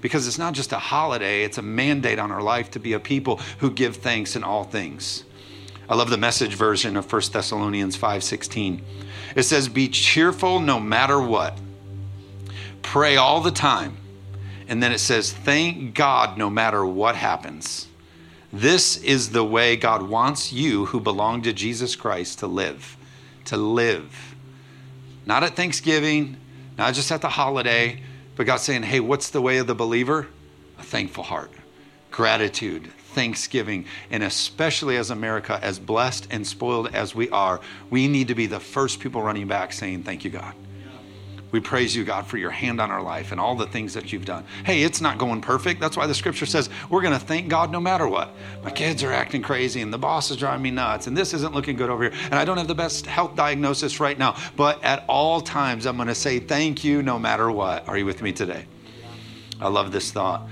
Because 0.00 0.26
it's 0.26 0.36
not 0.36 0.52
just 0.52 0.72
a 0.72 0.80
holiday, 0.80 1.44
it's 1.44 1.58
a 1.58 1.62
mandate 1.62 2.18
on 2.18 2.32
our 2.32 2.42
life 2.42 2.72
to 2.72 2.80
be 2.80 2.94
a 2.94 2.98
people 2.98 3.36
who 3.58 3.70
give 3.70 3.94
thanks 3.94 4.34
in 4.34 4.42
all 4.42 4.64
things. 4.64 5.22
I 5.88 5.94
love 5.94 6.10
the 6.10 6.18
message 6.18 6.54
version 6.56 6.96
of 6.96 7.06
1 7.06 7.32
Thessalonians 7.32 7.94
5:16. 7.94 8.82
It 9.36 9.44
says, 9.44 9.68
"Be 9.68 9.86
cheerful 9.86 10.58
no 10.58 10.80
matter 10.80 11.22
what. 11.22 11.56
Pray 12.82 13.16
all 13.16 13.40
the 13.40 13.52
time." 13.52 13.98
And 14.68 14.82
then 14.82 14.92
it 14.92 14.98
says, 14.98 15.32
Thank 15.32 15.94
God 15.94 16.38
no 16.38 16.48
matter 16.50 16.84
what 16.84 17.16
happens. 17.16 17.88
This 18.52 18.96
is 18.98 19.30
the 19.30 19.44
way 19.44 19.76
God 19.76 20.02
wants 20.02 20.52
you 20.52 20.86
who 20.86 21.00
belong 21.00 21.42
to 21.42 21.52
Jesus 21.52 21.96
Christ 21.96 22.38
to 22.38 22.46
live. 22.46 22.96
To 23.46 23.56
live. 23.56 24.34
Not 25.26 25.42
at 25.42 25.56
Thanksgiving, 25.56 26.36
not 26.78 26.94
just 26.94 27.10
at 27.10 27.20
the 27.20 27.28
holiday, 27.28 28.00
but 28.36 28.46
God's 28.46 28.62
saying, 28.62 28.84
Hey, 28.84 29.00
what's 29.00 29.30
the 29.30 29.42
way 29.42 29.58
of 29.58 29.66
the 29.66 29.74
believer? 29.74 30.28
A 30.78 30.82
thankful 30.82 31.24
heart, 31.24 31.50
gratitude, 32.10 32.90
thanksgiving. 33.14 33.86
And 34.10 34.22
especially 34.22 34.96
as 34.96 35.10
America, 35.10 35.58
as 35.62 35.78
blessed 35.78 36.28
and 36.30 36.46
spoiled 36.46 36.94
as 36.94 37.14
we 37.14 37.28
are, 37.30 37.60
we 37.90 38.08
need 38.08 38.28
to 38.28 38.34
be 38.34 38.46
the 38.46 38.60
first 38.60 39.00
people 39.00 39.22
running 39.22 39.46
back 39.46 39.72
saying, 39.72 40.04
Thank 40.04 40.24
you, 40.24 40.30
God. 40.30 40.54
We 41.54 41.60
praise 41.60 41.94
you, 41.94 42.02
God, 42.02 42.26
for 42.26 42.36
your 42.36 42.50
hand 42.50 42.80
on 42.80 42.90
our 42.90 43.00
life 43.00 43.30
and 43.30 43.40
all 43.40 43.54
the 43.54 43.68
things 43.68 43.94
that 43.94 44.12
you've 44.12 44.24
done. 44.24 44.44
Hey, 44.66 44.82
it's 44.82 45.00
not 45.00 45.18
going 45.18 45.40
perfect. 45.40 45.80
That's 45.80 45.96
why 45.96 46.08
the 46.08 46.12
scripture 46.12 46.46
says 46.46 46.68
we're 46.90 47.00
going 47.00 47.16
to 47.16 47.24
thank 47.24 47.48
God 47.48 47.70
no 47.70 47.78
matter 47.78 48.08
what. 48.08 48.30
My 48.64 48.72
kids 48.72 49.04
are 49.04 49.12
acting 49.12 49.40
crazy 49.40 49.80
and 49.80 49.92
the 49.92 49.98
boss 49.98 50.32
is 50.32 50.36
driving 50.36 50.64
me 50.64 50.72
nuts 50.72 51.06
and 51.06 51.16
this 51.16 51.32
isn't 51.32 51.54
looking 51.54 51.76
good 51.76 51.90
over 51.90 52.10
here 52.10 52.20
and 52.24 52.34
I 52.34 52.44
don't 52.44 52.56
have 52.56 52.66
the 52.66 52.74
best 52.74 53.06
health 53.06 53.36
diagnosis 53.36 54.00
right 54.00 54.18
now. 54.18 54.36
But 54.56 54.82
at 54.82 55.04
all 55.08 55.40
times, 55.40 55.86
I'm 55.86 55.94
going 55.94 56.08
to 56.08 56.14
say 56.16 56.40
thank 56.40 56.82
you 56.82 57.04
no 57.04 57.20
matter 57.20 57.48
what. 57.52 57.86
Are 57.88 57.96
you 57.96 58.04
with 58.04 58.20
me 58.20 58.32
today? 58.32 58.66
I 59.60 59.68
love 59.68 59.92
this 59.92 60.10
thought. 60.10 60.48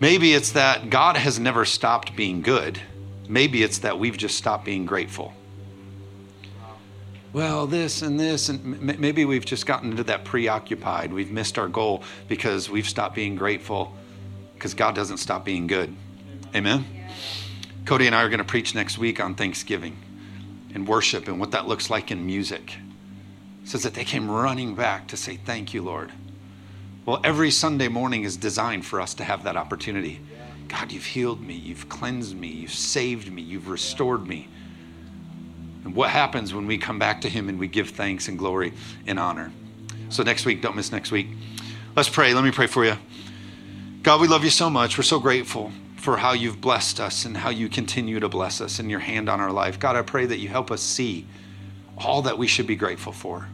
Maybe 0.00 0.32
it's 0.32 0.52
that 0.52 0.88
God 0.88 1.18
has 1.18 1.38
never 1.38 1.66
stopped 1.66 2.16
being 2.16 2.40
good. 2.40 2.80
Maybe 3.28 3.62
it's 3.62 3.80
that 3.80 3.98
we've 3.98 4.16
just 4.16 4.38
stopped 4.38 4.64
being 4.64 4.86
grateful 4.86 5.34
well, 7.32 7.66
this 7.66 8.02
and 8.02 8.20
this, 8.20 8.48
and 8.48 8.90
m- 8.90 9.00
maybe 9.00 9.24
we've 9.24 9.44
just 9.44 9.66
gotten 9.66 9.90
into 9.90 10.04
that 10.04 10.24
preoccupied. 10.24 11.12
We've 11.12 11.30
missed 11.30 11.58
our 11.58 11.68
goal 11.68 12.02
because 12.28 12.68
we've 12.68 12.88
stopped 12.88 13.14
being 13.14 13.36
grateful 13.36 13.94
because 14.54 14.74
God 14.74 14.94
doesn't 14.94 15.16
stop 15.16 15.44
being 15.44 15.66
good. 15.66 15.94
Amen? 16.54 16.84
Cody 17.84 18.06
and 18.06 18.14
I 18.14 18.22
are 18.22 18.28
going 18.28 18.38
to 18.38 18.44
preach 18.44 18.74
next 18.74 18.98
week 18.98 19.18
on 19.18 19.34
Thanksgiving 19.34 19.96
and 20.74 20.86
worship 20.86 21.26
and 21.26 21.40
what 21.40 21.50
that 21.52 21.66
looks 21.66 21.90
like 21.90 22.10
in 22.10 22.24
music. 22.24 22.76
It 23.62 23.68
says 23.68 23.82
that 23.82 23.94
they 23.94 24.04
came 24.04 24.30
running 24.30 24.74
back 24.74 25.08
to 25.08 25.16
say, 25.16 25.36
Thank 25.36 25.74
you, 25.74 25.82
Lord. 25.82 26.12
Well, 27.04 27.20
every 27.24 27.50
Sunday 27.50 27.88
morning 27.88 28.22
is 28.22 28.36
designed 28.36 28.86
for 28.86 29.00
us 29.00 29.14
to 29.14 29.24
have 29.24 29.42
that 29.44 29.56
opportunity. 29.56 30.20
God, 30.68 30.92
you've 30.92 31.04
healed 31.04 31.40
me, 31.40 31.54
you've 31.54 31.88
cleansed 31.88 32.36
me, 32.36 32.46
you've 32.48 32.72
saved 32.72 33.32
me, 33.32 33.42
you've 33.42 33.68
restored 33.68 34.26
me. 34.26 34.48
And 35.84 35.94
what 35.94 36.10
happens 36.10 36.54
when 36.54 36.66
we 36.66 36.78
come 36.78 36.98
back 36.98 37.20
to 37.22 37.28
Him 37.28 37.48
and 37.48 37.58
we 37.58 37.68
give 37.68 37.90
thanks 37.90 38.28
and 38.28 38.38
glory 38.38 38.72
and 39.06 39.18
honor? 39.18 39.52
So, 40.08 40.22
next 40.22 40.44
week, 40.44 40.62
don't 40.62 40.76
miss 40.76 40.92
next 40.92 41.10
week. 41.10 41.28
Let's 41.96 42.08
pray. 42.08 42.34
Let 42.34 42.44
me 42.44 42.50
pray 42.50 42.66
for 42.66 42.84
you. 42.84 42.96
God, 44.02 44.20
we 44.20 44.28
love 44.28 44.44
you 44.44 44.50
so 44.50 44.68
much. 44.68 44.96
We're 44.98 45.04
so 45.04 45.20
grateful 45.20 45.72
for 45.96 46.16
how 46.16 46.32
you've 46.32 46.60
blessed 46.60 46.98
us 46.98 47.24
and 47.24 47.36
how 47.36 47.50
you 47.50 47.68
continue 47.68 48.18
to 48.18 48.28
bless 48.28 48.60
us 48.60 48.78
and 48.78 48.90
your 48.90 49.00
hand 49.00 49.28
on 49.28 49.40
our 49.40 49.52
life. 49.52 49.78
God, 49.78 49.94
I 49.94 50.02
pray 50.02 50.26
that 50.26 50.38
you 50.38 50.48
help 50.48 50.70
us 50.70 50.82
see 50.82 51.26
all 51.96 52.22
that 52.22 52.36
we 52.36 52.46
should 52.46 52.66
be 52.66 52.74
grateful 52.74 53.12
for. 53.12 53.48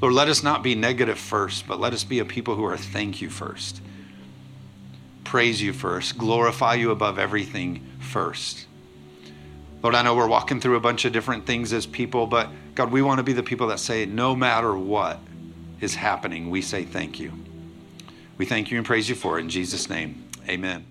Lord, 0.00 0.14
let 0.14 0.28
us 0.28 0.42
not 0.42 0.62
be 0.62 0.74
negative 0.74 1.18
first, 1.18 1.66
but 1.66 1.78
let 1.78 1.92
us 1.92 2.02
be 2.02 2.18
a 2.18 2.24
people 2.24 2.56
who 2.56 2.64
are 2.64 2.76
thank 2.76 3.22
you 3.22 3.30
first. 3.30 3.80
Praise 5.22 5.62
you 5.62 5.72
first. 5.72 6.18
Glorify 6.18 6.74
you 6.74 6.90
above 6.90 7.18
everything 7.18 7.86
first. 8.00 8.66
Lord, 9.84 9.94
I 9.94 10.00
know 10.00 10.14
we're 10.14 10.26
walking 10.26 10.60
through 10.60 10.76
a 10.76 10.80
bunch 10.80 11.04
of 11.04 11.12
different 11.12 11.44
things 11.44 11.70
as 11.74 11.84
people, 11.84 12.26
but 12.26 12.48
God, 12.74 12.90
we 12.90 13.02
want 13.02 13.18
to 13.18 13.22
be 13.22 13.34
the 13.34 13.42
people 13.42 13.66
that 13.66 13.78
say, 13.78 14.06
no 14.06 14.34
matter 14.34 14.74
what 14.74 15.20
is 15.78 15.94
happening, 15.94 16.48
we 16.48 16.62
say 16.62 16.84
thank 16.84 17.20
you. 17.20 17.30
We 18.38 18.46
thank 18.46 18.70
you 18.70 18.78
and 18.78 18.86
praise 18.86 19.10
you 19.10 19.14
for 19.14 19.38
it. 19.38 19.42
In 19.42 19.50
Jesus' 19.50 19.90
name, 19.90 20.24
amen. 20.48 20.86